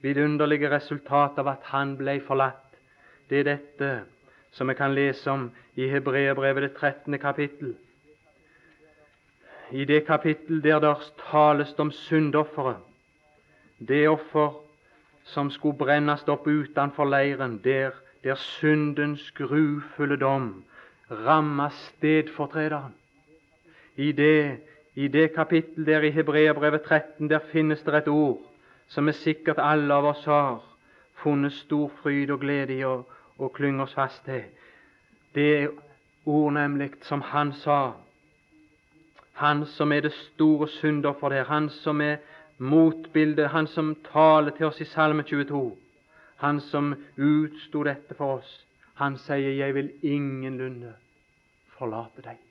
Vidunderlige 0.01 0.71
resultat 0.71 1.39
av 1.39 1.49
at 1.49 1.69
han 1.73 1.97
ble 1.99 2.19
forlatt. 2.27 2.65
Det 3.29 3.41
er 3.41 3.49
dette 3.49 3.91
som 4.55 4.71
vi 4.71 4.75
kan 4.75 4.95
lese 4.95 5.31
om 5.31 5.49
i 5.77 5.89
Hebreerbrevet, 5.91 6.63
det 6.63 6.75
13. 6.79 7.19
kapittel. 7.19 7.75
I 9.73 9.85
det 9.85 10.07
kapittel 10.07 10.63
der 10.63 10.79
det 10.81 11.13
tales 11.31 11.75
om 11.79 11.91
syndofferet, 11.91 12.77
det 13.89 14.09
offer 14.09 14.55
som 15.25 15.51
skulle 15.51 15.79
brennes 15.79 16.25
opp 16.29 16.47
utenfor 16.47 17.05
leiren, 17.05 17.61
der, 17.65 17.91
der 18.25 18.35
syndens 18.35 19.31
grufulle 19.31 20.17
dom 20.17 20.65
rammet 21.11 21.73
stedfortrederen. 21.73 22.95
I 23.97 24.13
det 24.13 24.59
i 24.95 25.09
det 25.09 25.35
kapittel 25.35 25.87
der 25.87 26.01
i 26.01 26.11
Hebreabrevet 26.11 26.83
13 26.83 27.31
der 27.31 27.39
finnes 27.53 27.83
det 27.83 27.95
et 27.95 28.09
ord 28.09 28.41
som 28.89 29.09
er 29.09 29.13
sikkert 29.13 29.59
alle 29.59 29.95
av 29.95 30.05
oss 30.05 30.25
har 30.25 30.63
funnet 31.23 31.53
stor 31.53 31.93
fryd 32.03 32.31
og 32.31 32.41
glede 32.41 32.75
i 32.75 32.85
og, 32.85 33.05
å 33.39 33.49
klynge 33.55 33.85
oss 33.85 33.95
fast 33.95 34.25
til. 34.27 34.43
Det 35.35 35.47
er 35.59 35.69
ord 36.27 36.53
nemlig 36.57 36.91
som 37.07 37.21
han 37.23 37.53
sa. 37.53 37.93
Han 39.39 39.67
som 39.67 39.93
er 39.93 40.01
det 40.01 40.13
store 40.13 40.69
syndoffer 40.69 41.29
der, 41.29 41.45
han 41.45 41.69
som 41.71 42.01
er 42.01 42.17
motbildet, 42.59 43.49
han 43.49 43.67
som 43.67 43.95
taler 44.13 44.51
til 44.57 44.67
oss 44.67 44.81
i 44.83 44.87
Salme 44.91 45.23
22, 45.23 45.77
han 46.43 46.61
som 46.61 46.95
utsto 47.17 47.85
dette 47.87 48.19
for 48.19 48.41
oss. 48.41 48.65
Han 48.95 49.17
sier 49.17 49.55
'Jeg 49.55 49.75
vil 49.75 49.91
ingenlunde 50.03 50.93
forlate 51.79 52.23
deg'. 52.23 52.43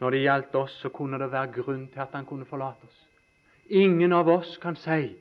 Når 0.00 0.10
det 0.10 0.22
gjaldt 0.22 0.54
oss, 0.54 0.72
så 0.80 0.88
kunne 0.88 1.18
det 1.18 1.32
være 1.32 1.52
grunn 1.52 1.88
til 1.88 2.00
at 2.00 2.14
han 2.14 2.26
kunne 2.26 2.44
forlate 2.44 2.84
oss. 2.84 3.06
Ingen 3.68 4.12
av 4.12 4.28
oss 4.28 4.56
kan 4.56 4.76
si 4.76 5.16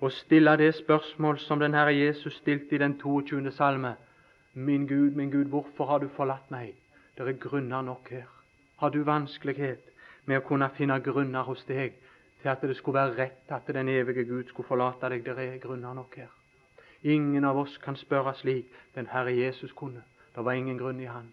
og 0.00 0.12
stille 0.12 0.56
det 0.56 0.74
spørsmål 0.74 1.38
som 1.38 1.60
den 1.60 1.74
Herre 1.74 1.94
Jesus 1.94 2.34
stilte 2.34 2.74
i 2.74 2.78
den 2.78 2.98
22. 2.98 3.50
salme. 3.50 3.94
Min 4.54 4.86
Gud, 4.86 5.10
min 5.10 5.30
Gud, 5.30 5.44
hvorfor 5.44 5.86
har 5.86 5.98
du 5.98 6.08
forlatt 6.08 6.50
meg? 6.50 6.74
Det 7.16 7.28
er 7.28 7.38
grunner 7.38 7.82
nok 7.82 8.10
her. 8.10 8.33
Har 8.84 8.90
du 8.90 9.00
vanskelighet 9.00 9.86
med 10.28 10.42
å 10.42 10.42
kunne 10.44 10.66
finne 10.76 10.98
grunner 11.00 11.46
hos 11.48 11.62
deg 11.64 11.94
til 12.42 12.50
at 12.52 12.60
det 12.60 12.74
skulle 12.76 13.00
være 13.00 13.14
rett 13.16 13.52
at 13.56 13.70
den 13.72 13.88
evige 13.88 14.26
Gud 14.28 14.50
skulle 14.50 14.68
forlate 14.68 15.08
deg? 15.08 15.22
Det 15.24 15.38
er 15.40 15.62
grunner 15.62 15.96
nok 15.96 16.18
her. 16.20 16.28
Ingen 17.00 17.48
av 17.48 17.62
oss 17.62 17.78
kan 17.80 17.96
spørre 17.96 18.34
slik 18.42 18.68
den 18.92 19.08
Herre 19.08 19.32
Jesus 19.32 19.72
kunne. 19.72 20.04
Det 20.36 20.44
var 20.44 20.52
ingen 20.52 20.76
grunn 20.76 21.00
i 21.00 21.08
Han. 21.08 21.32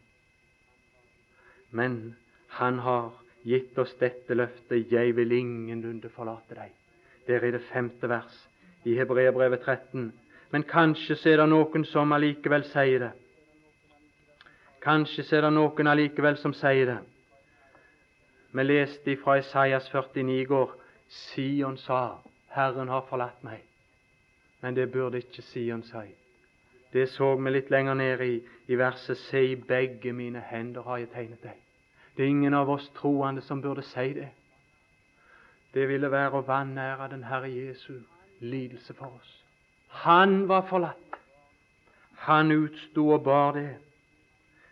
Men 1.72 2.16
han 2.56 2.80
har 2.80 3.12
gitt 3.44 3.78
oss 3.84 3.98
dette 4.00 4.34
løftet 4.34 4.88
'Jeg 4.88 5.16
vil 5.16 5.32
ingenlunde 5.32 6.10
forlate 6.10 6.56
deg'. 6.56 6.72
Det 7.28 7.36
er 7.36 7.48
i 7.48 7.52
det 7.52 7.68
femte 7.74 8.08
vers 8.10 8.48
i 8.86 8.96
Hebreerbrevet 8.96 9.60
13. 9.60 10.14
Men 10.52 10.64
kanskje 10.64 11.34
er 11.34 11.38
det 11.38 11.50
noen 11.50 11.86
som 11.86 12.12
allikevel 12.12 12.64
sier 12.64 13.00
det. 13.00 13.12
Kanskje 14.82 15.38
er 15.38 15.42
det 15.42 15.54
noen 15.54 15.88
allikevel 15.88 16.38
som 16.38 16.54
sier 16.54 16.86
det. 16.86 17.11
Vi 18.54 18.64
leste 18.64 19.18
fra 19.24 19.36
Isaias 19.36 19.90
49 19.90 20.42
i 20.42 20.46
går. 20.46 20.82
Sion 21.10 21.78
sa, 21.78 22.16
'Herren 22.50 22.88
har 22.88 23.06
forlatt 23.10 23.44
meg'. 23.44 23.64
Men 24.62 24.76
det 24.76 24.92
burde 24.92 25.18
ikke 25.18 25.42
Sion 25.42 25.84
si. 25.84 26.16
Det 26.94 27.10
så 27.10 27.36
vi 27.36 27.50
litt 27.50 27.70
lenger 27.70 27.94
ned 27.94 28.20
i, 28.22 28.42
i 28.68 28.76
verset 28.76 29.18
'Se, 29.18 29.46
i 29.46 29.56
begge 29.56 30.14
mine 30.14 30.42
hender 30.42 30.82
har 30.82 30.98
jeg 30.98 31.10
tegnet 31.10 31.44
deg'. 31.44 31.62
Det 32.18 32.24
er 32.24 32.28
ingen 32.28 32.54
av 32.54 32.70
oss 32.70 32.92
troende 32.96 33.42
som 33.42 33.62
burde 33.62 33.82
si 33.82 34.14
det. 34.14 34.30
Det 35.74 35.88
ville 35.88 36.12
være 36.12 36.32
å 36.32 36.46
vanære 36.48 37.08
den 37.12 37.24
Herre 37.24 37.50
Jesu 37.50 37.94
lidelse 38.40 38.94
for 38.94 39.06
oss. 39.06 39.44
Han 39.88 40.48
var 40.48 40.68
forlatt. 40.70 41.20
Han 42.14 42.52
utsto 42.52 43.10
og 43.10 43.24
bar 43.24 43.52
det. 43.52 43.78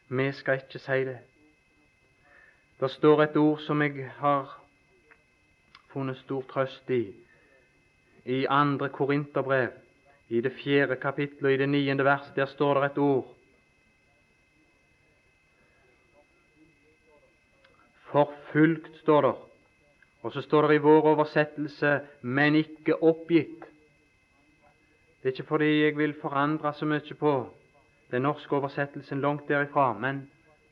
Vi 0.09 0.31
skal 0.31 0.61
ikke 0.61 0.79
si 0.79 1.05
det. 1.05 1.17
Det 2.79 2.91
står 2.91 3.23
et 3.23 3.37
ord 3.37 3.59
som 3.59 3.81
jeg 3.81 4.11
har 4.21 4.53
funnet 5.91 6.17
stor 6.17 6.45
trøst 6.47 6.89
i, 6.89 7.01
i 8.25 8.45
andre 8.49 8.89
Korinterbrev, 8.89 9.69
I 10.29 10.41
det 10.41 10.51
fjerde 10.53 10.95
kapittelet 10.95 11.49
og 11.49 11.53
i 11.53 11.57
det 11.57 11.69
niende 11.69 12.05
verset 12.05 12.35
der 12.35 12.45
står 12.45 12.77
det 12.77 12.91
et 12.91 12.97
ord. 13.01 13.35
Forfulgt, 18.11 18.91
står 19.01 19.21
det. 19.21 19.33
Og 20.21 20.33
så 20.33 20.41
står 20.41 20.67
det 20.67 20.75
i 20.75 20.83
vår 20.85 21.01
oversettelse 21.01 21.99
'men 22.21 22.55
ikke 22.55 23.03
oppgitt'. 23.03 23.65
Det 25.19 25.25
er 25.29 25.31
ikke 25.31 25.47
fordi 25.47 25.83
jeg 25.83 25.97
vil 25.97 26.13
forandre 26.21 26.73
så 26.73 26.85
mye 26.85 27.15
på 27.19 27.53
den 28.11 28.21
norske 28.21 28.55
oversettelsen, 28.55 29.21
langt 29.21 29.47
derifra, 29.47 29.93
men 29.93 30.29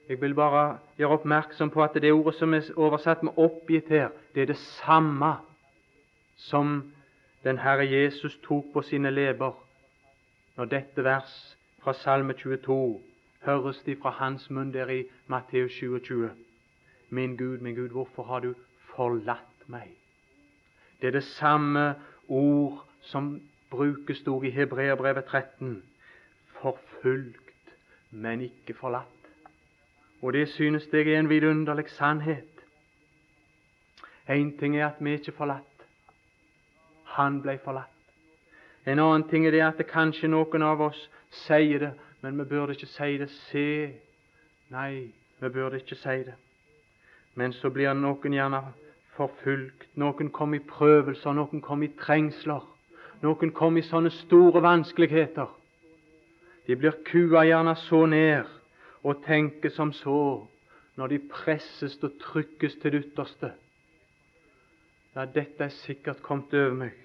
jeg 0.09 0.21
vil 0.21 0.33
bare 0.35 0.77
gjøre 0.97 1.19
oppmerksom 1.19 1.69
på 1.69 1.83
at 1.83 1.93
det 1.93 2.11
ordet 2.11 2.35
som 2.35 2.53
er 2.53 2.69
oversatt 2.75 3.23
med 3.23 3.33
'oppgitt' 3.37 3.89
her, 3.89 4.09
det 4.35 4.41
er 4.41 4.45
det 4.45 4.57
samme 4.57 5.35
som 6.35 6.93
den 7.43 7.57
Herre 7.57 7.91
Jesus 7.91 8.39
tok 8.43 8.65
på 8.73 8.81
sine 8.81 9.11
leber 9.11 9.51
når 10.57 10.65
dette 10.65 11.03
vers 11.03 11.57
fra 11.83 11.93
Salme 11.93 12.33
22 12.33 13.01
høres 13.45 13.81
de 13.85 13.95
fra 13.95 14.09
hans 14.09 14.49
munn 14.49 14.73
der 14.73 14.89
i 14.89 15.03
Matteus 15.27 15.71
27. 15.71 16.31
Min 17.09 17.37
Gud, 17.37 17.57
min 17.57 17.75
Gud, 17.75 17.89
hvorfor 17.89 18.23
har 18.23 18.39
du 18.39 18.53
forlatt 18.95 19.67
meg? 19.67 19.91
Det 21.01 21.07
er 21.07 21.11
det 21.11 21.23
samme 21.23 21.95
ord 22.27 22.83
som 23.01 23.41
brukes 23.69 24.21
i 24.43 24.49
Hebreerbrevet 24.49 25.25
13. 25.25 25.83
Forfulgt, 26.61 27.75
men 28.11 28.41
ikke 28.41 28.73
forlatt. 28.73 29.16
Og 30.21 30.33
det 30.33 30.49
synes 30.49 30.87
jeg 30.93 31.07
er 31.07 31.19
en 31.19 31.29
vidunderlig 31.29 31.89
sannhet. 31.89 32.43
Én 34.29 34.59
ting 34.59 34.77
er 34.77 34.87
at 34.87 34.95
vi 34.99 35.11
ikke 35.11 35.31
er 35.31 35.37
forlatt. 35.37 35.85
Han 37.03 37.41
ble 37.41 37.59
forlatt. 37.63 37.93
En 38.85 38.99
annen 38.99 39.27
ting 39.29 39.45
er 39.47 39.51
det 39.51 39.61
at 39.61 39.77
det 39.77 39.87
kanskje 39.87 40.27
noen 40.27 40.63
av 40.63 40.81
oss 40.81 40.99
sier 41.45 41.79
det, 41.79 41.91
men 42.21 42.39
vi 42.39 42.43
burde 42.49 42.73
ikke 42.73 42.89
si 42.89 43.17
det. 43.17 43.29
Se. 43.29 43.93
Nei, 44.69 45.11
vi 45.39 45.49
burde 45.49 45.77
ikke 45.77 45.95
si 45.95 46.17
det. 46.27 46.35
Men 47.35 47.53
så 47.53 47.69
blir 47.69 47.93
noen 47.93 48.33
gjerne 48.33 48.63
forfulgt. 49.15 49.87
Noen 49.95 50.31
kom 50.33 50.53
i 50.53 50.59
prøvelser, 50.59 51.33
noen 51.33 51.61
kom 51.61 51.83
i 51.83 51.93
trengsler. 51.99 52.65
Noen 53.21 53.51
kom 53.51 53.77
i 53.77 53.85
sånne 53.85 54.11
store 54.11 54.61
vanskeligheter. 54.61 55.47
De 56.67 56.75
blir 56.75 56.99
kua 57.05 57.45
gjerne 57.47 57.75
så 57.87 58.05
ned 58.05 58.56
og 59.07 59.23
tenker 59.23 59.71
som 59.71 59.93
så 59.95 60.19
når 60.99 61.13
de 61.13 61.19
presses 61.31 61.95
og 62.03 62.17
trykkes 62.19 62.75
til 62.81 62.91
det 62.91 63.03
ytterste. 63.05 63.51
Ja, 65.15 65.25
dette 65.25 65.63
er 65.63 65.75
sikkert 65.83 66.21
kommet 66.25 66.53
over 66.53 66.75
meg 66.83 67.03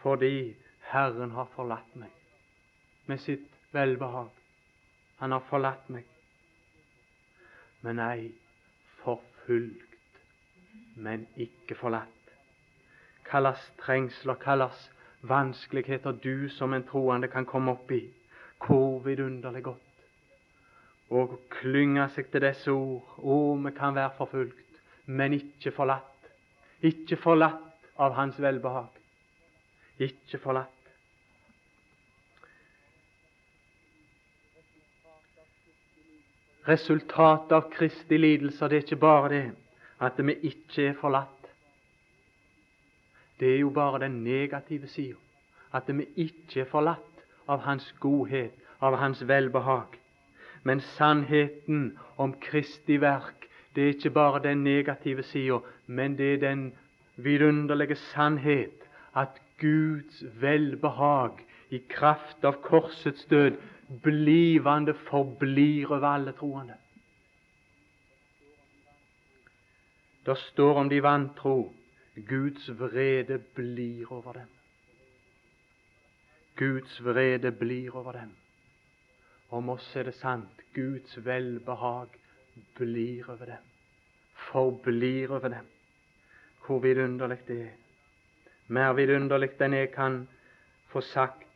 fordi 0.00 0.54
Herren 0.92 1.34
har 1.36 1.50
forlatt 1.54 1.96
meg 1.98 2.14
med 3.10 3.20
sitt 3.20 3.50
velbehag. 3.74 4.30
Han 5.20 5.34
har 5.34 5.42
forlatt 5.50 5.90
meg. 5.92 6.06
Men 7.82 7.98
nei, 8.00 8.30
forfulgt, 9.02 10.22
men 10.96 11.26
ikke 11.36 11.76
forlatt. 11.76 12.32
Kalles 13.28 13.60
trengsler, 13.82 14.40
kalles 14.40 14.88
vanskeligheter 15.20 16.16
du 16.24 16.48
som 16.56 16.72
en 16.72 16.86
troende 16.88 17.28
kan 17.28 17.44
komme 17.44 17.76
opp 17.76 17.92
i. 17.92 18.02
Hvor 18.64 19.00
vidunderlig 19.04 19.64
godt 19.68 19.89
og 21.10 21.38
klynge 21.50 22.06
seg 22.14 22.30
til 22.30 22.44
disse 22.44 22.72
ord. 22.72 23.16
Å, 23.18 23.38
vi 23.64 23.72
kan 23.76 23.96
være 23.96 24.14
forfulgt, 24.18 24.80
men 25.06 25.34
ikke 25.36 25.72
forlatt. 25.74 26.30
Ikke 26.86 27.18
forlatt 27.20 27.96
av 28.00 28.14
Hans 28.16 28.38
velbehag. 28.40 28.92
Ikke 30.00 30.38
forlatt. 30.40 30.76
Resultatet 36.70 37.52
av 37.56 37.66
Kristi 37.72 38.18
lidelser 38.20 38.70
det 38.70 38.78
er 38.78 38.84
ikke 38.84 39.00
bare 39.00 39.28
det 39.32 39.44
at 40.00 40.20
vi 40.24 40.36
ikke 40.48 40.90
er 40.90 40.96
forlatt. 40.96 41.48
Det 43.40 43.54
er 43.54 43.58
jo 43.62 43.70
bare 43.74 44.02
den 44.04 44.22
negative 44.24 44.88
sida. 44.88 45.16
At 45.72 45.88
vi 45.88 46.06
ikke 46.16 46.64
er 46.64 46.70
forlatt 46.70 47.24
av 47.48 47.64
Hans 47.64 47.86
godhet, 48.00 48.56
av 48.80 48.96
Hans 49.00 49.22
velbehag. 49.28 49.99
Men 50.62 50.80
sannheten 50.80 51.98
om 52.16 52.34
Kristi 52.40 53.00
verk, 53.00 53.48
det 53.74 53.82
er 53.84 53.94
ikke 53.94 54.10
bare 54.10 54.42
den 54.42 54.64
negative 54.64 55.22
sida, 55.22 55.58
men 55.86 56.18
det 56.18 56.34
er 56.34 56.42
den 56.48 56.72
vidunderlige 57.16 57.96
sannhet 57.96 58.88
at 59.16 59.40
Guds 59.60 60.24
velbehag 60.40 61.40
i 61.70 61.78
kraft 61.88 62.44
av 62.44 62.60
korsets 62.62 63.24
død 63.30 63.58
blivende 64.02 64.94
forblir 64.94 65.90
over 65.90 66.06
alle 66.06 66.32
troende. 66.32 66.74
Det 70.26 70.38
står 70.38 70.78
om 70.80 70.88
de 70.88 71.02
vantro 71.02 71.72
Guds 72.28 72.70
vrede 72.78 73.38
blir 73.54 74.12
over 74.12 74.32
dem. 74.32 74.48
Guds 76.56 77.04
vrede 77.04 77.52
blir 77.52 77.96
over 77.96 78.12
dem. 78.12 78.30
Om 79.50 79.68
oss 79.68 79.96
er 79.96 80.06
det 80.06 80.14
sant. 80.14 80.62
Guds 80.74 81.16
velbehag 81.24 82.08
blir 82.78 83.30
over 83.30 83.46
dem. 83.46 83.68
Forblir 84.50 85.30
over 85.30 85.48
dem. 85.48 85.66
Hvor 86.66 86.78
vidunderlig 86.78 87.38
det 87.48 87.60
er. 87.62 87.78
Mer 88.68 88.92
vidunderlig 88.94 89.56
enn 89.58 89.74
jeg 89.74 89.90
kan 89.90 90.20
få 90.92 91.00
sagt. 91.00 91.46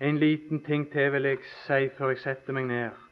En 0.00 0.18
liten 0.18 0.62
ting 0.64 0.86
til 0.92 1.12
vil 1.12 1.28
jeg 1.28 1.42
si 1.66 1.88
før 1.98 2.14
jeg 2.14 2.22
setter 2.24 2.56
meg 2.56 2.68
ned. 2.70 3.02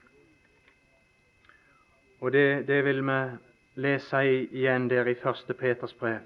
Og 2.20 2.32
det, 2.32 2.64
det 2.68 2.84
vil 2.84 3.02
vi 3.04 3.18
lese 3.84 4.22
igjen 4.24 4.88
der 4.88 5.08
i 5.12 5.14
første 5.20 5.54
Peters 5.54 5.92
brev. 5.92 6.20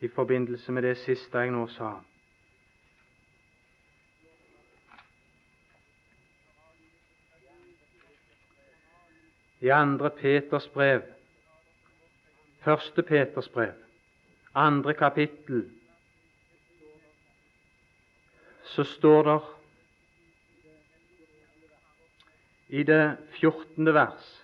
I 0.00 0.08
forbindelse 0.08 0.72
med 0.72 0.82
det 0.82 0.96
siste 0.98 1.38
jeg 1.38 1.52
nå 1.52 1.66
sa. 1.76 1.92
I 9.62 9.68
andre 9.68 10.10
Peters 10.10 10.68
brev, 10.68 11.02
første 12.64 13.02
Peters 13.02 13.48
brev, 13.48 13.72
andre 14.54 14.94
kapittel, 14.94 15.70
så 18.64 18.84
står 18.84 19.22
det 19.22 19.40
i 22.68 22.82
det 22.82 23.16
fjortende 23.36 23.94
vers. 23.94 24.38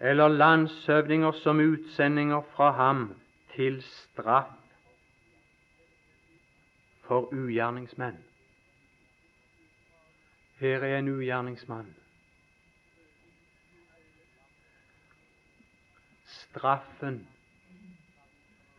Eller 0.00 0.28
landshøvdinger 0.28 1.32
som 1.32 1.60
utsendinger 1.60 2.42
fra 2.52 2.70
ham 2.70 3.14
til 3.54 3.82
straff 3.82 4.52
for 7.06 7.32
ugjerningsmenn. 7.32 8.25
Her 10.58 10.84
er 10.84 10.98
en 10.98 11.08
ugjerningsmann. 11.08 11.94
Straffen 16.24 17.26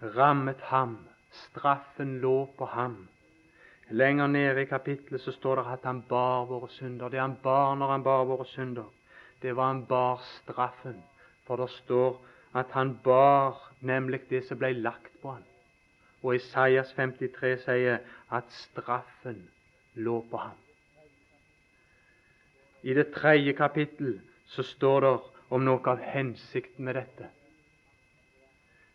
rammet 0.02 0.62
ham. 0.72 0.98
Straffen 1.32 2.20
lå 2.20 2.50
på 2.58 2.66
ham. 2.66 3.08
Lenger 3.90 4.28
nede 4.28 4.62
i 4.62 4.66
kapittelet 4.66 5.22
så 5.22 5.32
står 5.32 5.56
det 5.56 5.66
at 5.72 5.86
han 5.86 6.02
bar 6.02 6.46
våre 6.46 6.70
synder. 6.70 7.10
Det 7.10 7.20
han 7.20 7.38
bar 7.44 7.76
når 7.76 7.92
han 7.92 8.04
bar 8.04 8.26
våre 8.26 8.46
synder, 8.46 8.90
det 9.42 9.56
var 9.56 9.68
han 9.68 9.86
bar 9.86 10.22
straffen. 10.42 11.04
For 11.46 11.56
det 11.56 11.70
står 11.70 12.22
at 12.54 12.72
han 12.72 12.98
bar 13.04 13.72
nemlig 13.80 14.22
det 14.30 14.48
som 14.48 14.58
ble 14.58 14.74
lagt 14.74 15.14
på 15.22 15.32
ham. 15.32 15.44
Og 16.24 16.36
Isaias 16.36 16.92
53 16.98 17.60
sier 17.64 18.00
at 18.32 18.50
straffen 18.66 19.46
lå 19.94 20.24
på 20.32 20.38
ham. 20.38 20.67
I 22.88 22.94
det 22.96 23.10
tredje 23.12 23.52
kapittel 23.54 24.20
så 24.48 24.64
står 24.64 25.02
det 25.04 25.14
om 25.52 25.64
noe 25.68 25.84
av 25.92 26.00
hensikten 26.00 26.88
med 26.88 26.96
dette. 26.96 27.28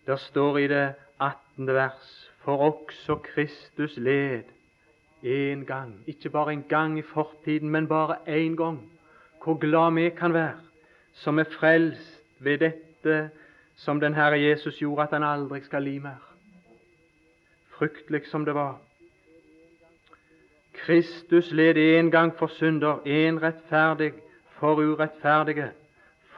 Det 0.08 0.16
står 0.18 0.58
i 0.62 0.68
det 0.72 0.86
18. 1.20 1.68
vers 1.76 2.12
For 2.42 2.58
også 2.58 3.20
Kristus 3.22 3.96
led 3.96 4.48
en 5.22 5.66
gang. 5.66 5.92
Ikke 6.10 6.30
bare 6.30 6.52
en 6.52 6.64
gang 6.68 6.96
i 6.98 7.04
fortiden, 7.06 7.70
men 7.70 7.86
bare 7.86 8.16
én 8.26 8.56
gang. 8.56 8.80
Hvor 9.44 9.58
glad 9.58 9.94
vi 9.94 10.08
kan 10.10 10.34
være 10.34 10.58
som 11.12 11.38
er 11.38 11.44
frelst 11.44 12.18
ved 12.38 12.58
dette 12.58 13.30
som 13.76 14.00
den 14.00 14.14
Herre 14.14 14.40
Jesus 14.40 14.78
gjorde, 14.78 15.02
at 15.02 15.12
han 15.12 15.22
aldri 15.22 15.60
skal 15.60 15.82
li 15.82 15.98
mer. 15.98 16.18
Fryktelig 17.76 18.26
som 18.30 18.44
det 18.44 18.54
var. 18.54 18.80
Kristus 20.82 21.50
led 21.50 21.76
en 21.76 22.10
gang 22.10 22.34
for 22.38 22.46
synder, 22.46 23.02
en 23.06 23.42
rettferdig 23.42 24.12
for 24.58 24.80
urettferdige, 24.82 25.70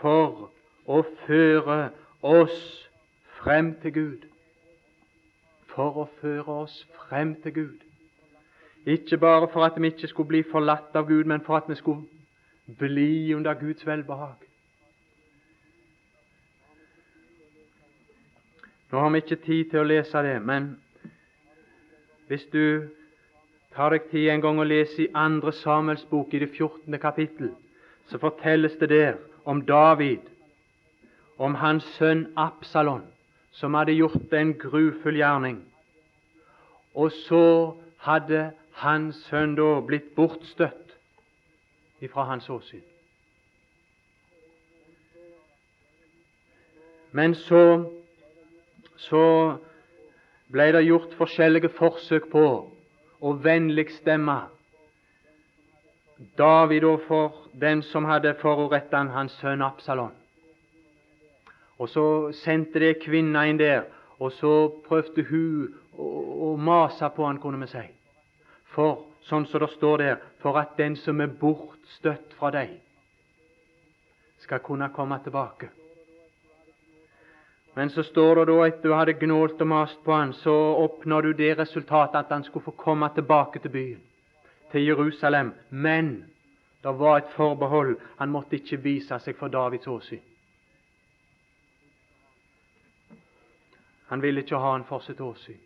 for 0.00 0.50
å 0.84 0.98
føre 1.24 1.76
oss 2.20 2.58
frem 3.38 3.70
til 3.80 3.92
Gud. 3.92 4.26
For 5.72 5.96
å 6.02 6.04
føre 6.20 6.56
oss 6.64 6.74
frem 7.06 7.32
til 7.42 7.54
Gud. 7.56 7.78
Ikke 8.84 9.16
bare 9.16 9.48
for 9.52 9.64
at 9.64 9.80
vi 9.80 9.88
ikke 9.88 10.10
skulle 10.12 10.28
bli 10.28 10.42
forlatt 10.50 10.96
av 10.96 11.08
Gud, 11.08 11.24
men 11.24 11.40
for 11.40 11.56
at 11.56 11.68
vi 11.68 11.78
skulle 11.80 12.04
bli 12.78 13.32
under 13.34 13.54
Guds 13.54 13.86
velbehag. 13.86 14.44
Nå 18.92 19.00
har 19.00 19.10
vi 19.10 19.22
ikke 19.24 19.40
tid 19.46 19.72
til 19.72 19.80
å 19.80 19.88
lese 19.88 20.20
det, 20.22 20.36
men 20.44 20.68
hvis 22.28 22.44
du 22.52 22.84
tar 23.74 23.90
deg 23.90 24.06
tid 24.10 24.28
en 24.30 24.42
gang 24.42 24.60
å 24.60 24.66
lese 24.66 25.02
i 25.02 25.10
andre 25.18 25.52
Samuels 25.52 26.04
bok, 26.10 26.34
i 26.34 26.42
det 26.42 26.52
14. 26.54 26.98
kapittel, 27.02 27.50
så 28.10 28.20
fortelles 28.22 28.76
det 28.78 28.88
der 28.92 29.18
om 29.44 29.64
David, 29.66 30.22
om 31.38 31.56
hans 31.58 31.86
sønn 31.98 32.28
Absalon, 32.38 33.02
som 33.52 33.74
hadde 33.74 33.96
gjort 33.96 34.32
en 34.32 34.54
grufull 34.58 35.18
gjerning. 35.18 35.58
Og 36.94 37.10
så 37.26 37.74
hadde 38.06 38.52
hans 38.78 39.18
sønn 39.28 39.56
da 39.58 39.80
blitt 39.86 40.12
bortstøtt 40.14 40.94
ifra 42.04 42.28
hans 42.30 42.46
åsyn. 42.50 42.82
Men 47.14 47.34
så, 47.38 47.84
så 48.98 49.24
ble 50.50 50.70
det 50.74 50.86
gjort 50.86 51.14
forskjellige 51.18 51.70
forsøk 51.76 52.26
på 52.32 52.46
å 53.24 53.32
vennligstemme 53.40 54.36
David 56.38 56.84
overfor 56.84 57.32
den 57.60 57.82
som 57.82 58.04
hadde 58.06 58.34
forurettet 58.38 59.10
hans 59.14 59.34
sønn 59.40 59.64
Absalon. 59.64 60.12
Og 61.78 61.88
så 61.90 62.04
sendte 62.44 62.78
det 62.78 63.00
kvinna 63.02 63.46
inn 63.50 63.58
der, 63.58 63.88
og 64.22 64.32
så 64.36 64.52
prøvde 64.86 65.24
hun 65.26 65.72
å, 65.98 66.06
å 66.06 66.50
mase 66.56 67.08
på 67.16 67.26
han, 67.26 67.40
kunne 67.42 67.64
vi 67.64 67.70
si. 67.72 67.82
For, 68.74 69.02
sånn 69.26 69.48
som 69.50 69.64
det 69.64 69.72
står 69.74 70.04
der, 70.04 70.20
for 70.42 70.60
at 70.60 70.76
den 70.78 70.94
som 71.02 71.20
er 71.24 71.32
bortstøtt 71.40 72.36
fra 72.38 72.52
deg, 72.54 72.76
skal 74.44 74.62
kunne 74.62 74.90
komme 74.94 75.18
tilbake. 75.24 75.72
Men 77.74 77.90
så 77.90 78.02
står 78.02 78.36
det 78.36 78.44
da, 78.52 78.58
etter 78.66 78.88
du 78.88 78.94
hadde 78.94 79.16
gnålt 79.18 79.60
og 79.60 79.66
mast 79.66 80.04
på 80.04 80.12
han, 80.14 80.32
så 80.32 80.54
oppnår 80.84 81.22
du 81.22 81.32
det 81.32 81.56
resultatet 81.58 82.20
at 82.20 82.30
han 82.30 82.44
skulle 82.46 82.64
få 82.64 82.76
komme 82.78 83.08
tilbake 83.14 83.58
til 83.58 83.70
byen, 83.70 84.02
til 84.70 84.86
Jerusalem. 84.86 85.52
Men 85.70 86.24
det 86.82 86.98
var 86.98 87.18
et 87.18 87.34
forbehold. 87.34 87.96
Han 88.18 88.30
måtte 88.30 88.60
ikke 88.60 88.78
vise 88.84 89.18
seg 89.18 89.36
for 89.38 89.50
Davids 89.50 89.88
åsyn. 89.90 90.22
Han 94.06 94.22
ville 94.22 94.44
ikke 94.44 94.60
ha 94.60 94.72
han 94.72 94.84
for 94.86 95.02
sitt 95.02 95.20
åsyn. 95.20 95.58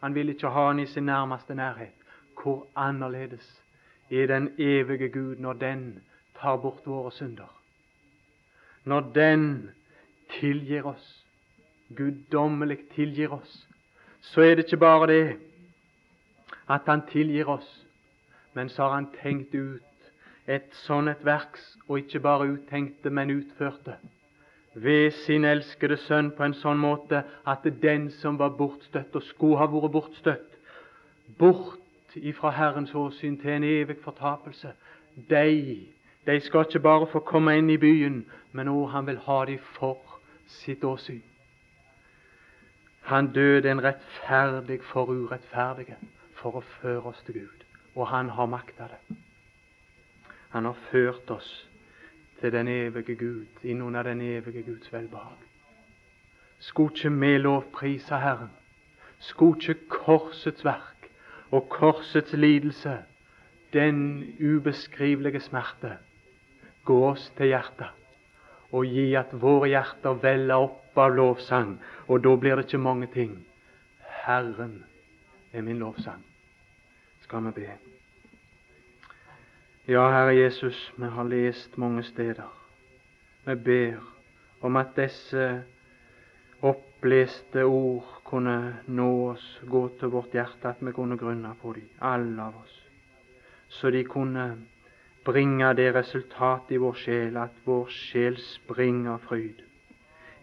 Han 0.00 0.14
ville 0.14 0.34
ikke 0.34 0.50
ha 0.52 0.66
han 0.66 0.80
i 0.80 0.86
sin 0.86 1.06
nærmeste 1.06 1.54
nærhet. 1.54 1.94
Hvor 2.42 2.66
annerledes 2.76 3.62
er 4.10 4.26
den 4.26 4.50
evige 4.58 5.08
Gud 5.08 5.36
når 5.36 5.52
den 5.52 6.02
tar 6.40 6.56
bort 6.56 6.86
våre 6.86 7.12
synder? 7.12 7.48
Når 8.84 9.00
den 9.14 9.70
tilgir 10.40 10.86
oss, 10.86 11.17
guddommelig 11.96 12.78
tilgir 12.94 13.32
oss, 13.32 13.66
så 14.20 14.40
er 14.40 14.54
det 14.54 14.66
ikke 14.66 14.76
bare 14.76 15.06
det 15.06 15.36
at 16.68 16.86
Han 16.86 17.02
tilgir 17.10 17.48
oss, 17.48 17.86
men 18.54 18.68
så 18.68 18.82
har 18.82 18.94
Han 18.94 19.08
tenkt 19.22 19.54
ut 19.54 19.82
et 20.48 20.72
sånn 20.84 21.08
et 21.08 21.24
verks, 21.24 21.64
og 21.88 21.98
ikke 21.98 22.20
bare 22.24 22.48
uttenkte, 22.48 23.10
men 23.10 23.30
utførte, 23.30 23.98
ved 24.74 25.10
sin 25.24 25.44
elskede 25.44 25.96
sønn 25.96 26.30
på 26.36 26.44
en 26.44 26.54
sånn 26.56 26.80
måte 26.80 27.22
at 27.44 27.66
den 27.82 28.08
som 28.20 28.38
var 28.38 28.54
bortstøtt, 28.56 29.16
og 29.16 29.22
skulle 29.22 29.58
ha 29.60 29.68
vært 29.68 29.92
bortstøtt, 29.92 30.58
bort 31.38 32.16
ifra 32.16 32.50
Herrens 32.56 32.94
åsyn 32.94 33.36
til 33.40 33.58
en 33.58 33.64
evig 33.64 33.98
fortapelse. 34.04 34.72
De, 35.28 35.88
de 36.26 36.40
skal 36.40 36.64
ikke 36.66 36.84
bare 36.84 37.08
få 37.12 37.20
komme 37.20 37.56
inn 37.58 37.70
i 37.70 37.80
byen, 37.80 38.22
men 38.52 38.72
òg 38.72 38.92
han 38.94 39.06
vil 39.06 39.20
ha 39.28 39.42
dem 39.50 39.60
for 39.76 39.98
sitt 40.60 40.84
åsyn. 40.84 41.27
Han 43.08 43.32
døde 43.32 43.70
en 43.70 43.84
rettferdig 43.84 44.82
for 44.84 45.08
urettferdige 45.08 45.96
for 46.36 46.58
å 46.58 46.60
føre 46.60 47.08
oss 47.08 47.22
til 47.24 47.38
Gud, 47.40 47.62
og 47.96 48.10
han 48.10 48.28
har 48.36 48.50
makta 48.52 48.90
det. 48.90 49.16
Han 50.52 50.68
har 50.68 50.76
ført 50.90 51.30
oss 51.32 51.48
til 52.40 52.52
den 52.52 52.68
evige 52.68 53.16
Gud, 53.16 53.62
inn 53.64 53.80
under 53.82 54.04
den 54.04 54.20
evige 54.20 54.60
Guds 54.66 54.92
velbehag. 54.92 55.40
Skulle 56.60 56.92
ikke 56.92 57.14
vi 57.22 57.38
lovprise 57.38 58.20
Herren? 58.20 58.52
Skulle 59.18 59.56
ikke 59.56 59.88
korsets 59.88 60.64
verk 60.64 61.08
og 61.50 61.68
korsets 61.72 62.36
lidelse, 62.36 62.98
den 63.72 64.34
ubeskrivelige 64.36 65.40
smerte, 65.40 65.96
gå 66.84 67.00
oss 67.08 67.30
til 67.40 67.54
hjertet 67.54 67.88
og 68.72 68.84
gi 68.84 69.14
at 69.16 69.32
våre 69.32 69.70
hjerter 69.72 70.20
veller 70.20 70.68
opp 70.68 70.87
av 71.00 71.14
lovsang. 71.16 71.78
Og 72.08 72.22
da 72.24 72.34
blir 72.36 72.56
det 72.56 72.66
ikke 72.68 72.82
mange 72.82 73.06
ting. 73.12 73.34
Herren 74.24 74.84
er 75.52 75.62
min 75.62 75.78
lovsang. 75.78 76.24
Skal 77.24 77.44
vi 77.44 77.50
be. 77.60 77.70
Ja, 79.88 80.10
Herre 80.12 80.34
Jesus, 80.36 80.92
vi 80.96 81.08
har 81.08 81.24
lest 81.24 81.78
mange 81.78 82.02
steder. 82.02 82.48
Vi 83.44 83.54
ber 83.54 84.00
om 84.60 84.76
at 84.76 84.96
disse 84.96 85.62
oppleste 86.60 87.64
ord 87.64 88.18
kunne 88.24 88.82
nå 88.86 89.08
oss, 89.30 89.46
gå 89.64 89.88
til 90.00 90.12
vårt 90.12 90.34
hjerte, 90.36 90.68
at 90.68 90.82
vi 90.84 90.92
kunne 90.92 91.16
grunne 91.16 91.54
på 91.62 91.72
dem, 91.72 91.88
alle 92.00 92.42
av 92.42 92.58
oss. 92.60 92.74
Så 93.68 93.90
de 93.90 94.04
kunne 94.04 94.50
bringe 95.24 95.72
det 95.74 95.94
resultatet 95.94 96.76
i 96.76 96.82
vår 96.82 97.00
sjel 97.04 97.36
at 97.36 97.56
vår 97.64 97.88
sjel 97.92 98.36
springer 98.40 99.14
av 99.16 99.24
fryd. 99.28 99.64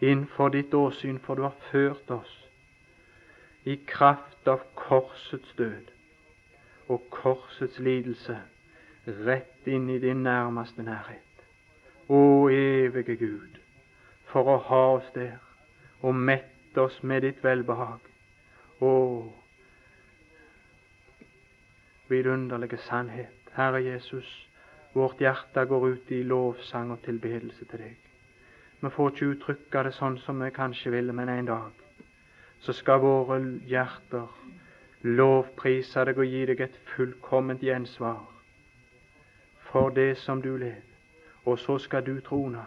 Innenfor 0.02 0.50
ditt 0.50 0.74
åsyn, 0.74 1.20
for 1.20 1.36
du 1.36 1.42
har 1.42 1.56
ført 1.72 2.12
oss 2.12 2.34
i 3.66 3.76
kraft 3.88 4.48
av 4.48 4.62
korsets 4.76 5.54
død 5.58 5.94
og 6.88 7.08
korsets 7.10 7.80
lidelse 7.80 8.38
rett 9.08 9.68
inn 9.70 9.90
i 9.90 10.00
din 10.00 10.22
nærmeste 10.26 10.84
nærhet. 10.86 11.22
Å 12.10 12.50
evige 12.54 13.16
Gud, 13.18 13.58
for 14.30 14.52
å 14.52 14.60
ha 14.68 14.84
oss 14.98 15.10
der 15.16 15.40
og 16.06 16.14
mette 16.16 16.82
oss 16.82 17.02
med 17.02 17.26
ditt 17.26 17.42
velbehag. 17.44 18.04
Å, 18.86 18.94
vidunderlige 22.12 22.78
sannhet. 22.86 23.34
Herre 23.56 23.82
Jesus, 23.82 24.28
vårt 24.94 25.22
hjerte 25.24 25.66
går 25.66 25.88
ut 25.96 26.12
i 26.12 26.22
lovsang 26.28 26.92
og 26.94 27.02
tilbedelse 27.08 27.66
til 27.66 27.88
deg. 27.88 28.05
Vi 28.82 28.90
får 28.90 29.12
ikke 29.12 29.32
uttrykke 29.34 29.84
det 29.88 29.94
sånn 29.96 30.18
som 30.22 30.42
vi 30.44 30.52
kanskje 30.54 30.92
ville, 30.94 31.14
men 31.14 31.30
en 31.30 31.50
dag 31.50 31.84
så 32.66 32.74
skal 32.74 33.02
våre 33.04 33.40
hjerter 33.70 34.28
lovprise 35.06 36.06
deg 36.06 36.18
og 36.18 36.26
gi 36.26 36.46
deg 36.50 36.62
et 36.66 36.78
fullkomment 36.96 37.62
gjensvar 37.64 38.24
for 39.70 39.92
det 39.94 40.16
som 40.18 40.42
du 40.42 40.56
led. 40.58 40.82
Og 41.46 41.60
så 41.60 41.78
skal 41.78 42.06
du 42.06 42.16
trone 42.26 42.64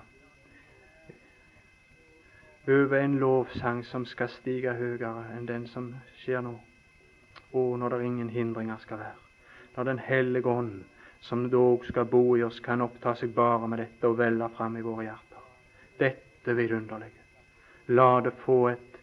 over 2.68 2.98
en 3.00 3.18
lovsang 3.18 3.84
som 3.84 4.04
skal 4.06 4.28
stige 4.28 4.74
høyere 4.76 5.32
enn 5.34 5.46
den 5.48 5.66
som 5.66 5.94
skjer 6.22 6.44
nå. 6.44 6.54
Og 7.56 7.78
når 7.78 7.96
det 7.96 8.04
ingen 8.04 8.30
hindringer 8.30 8.76
skal 8.78 8.98
være. 8.98 9.16
Når 9.76 9.84
Den 9.84 9.98
hellige 9.98 10.46
ånd, 10.46 10.84
som 11.20 11.50
dog 11.50 11.86
skal 11.86 12.04
bo 12.04 12.36
i 12.36 12.42
oss, 12.42 12.60
kan 12.60 12.80
oppta 12.80 13.14
seg 13.14 13.34
bare 13.34 13.68
med 13.68 13.78
dette 13.78 14.08
og 14.08 14.18
velle 14.18 14.48
fram 14.56 14.76
i 14.76 14.82
våre 14.82 15.04
hjerter. 15.04 15.27
Dette 15.98 16.54
vidunderlige. 16.54 17.24
La 17.88 18.20
det 18.20 18.34
få 18.44 18.68
et, 18.72 18.98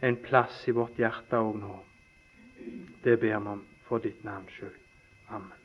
en 0.00 0.16
plass 0.16 0.62
i 0.68 0.74
vårt 0.76 0.98
hjerte 1.00 1.40
òg 1.40 1.56
nå. 1.60 1.78
Det 3.02 3.16
ber 3.16 3.40
vi 3.40 3.54
om 3.56 3.64
for 3.88 4.02
ditt 4.04 4.24
navns 4.24 4.54
skyld. 4.54 4.76
Amen. 5.28 5.59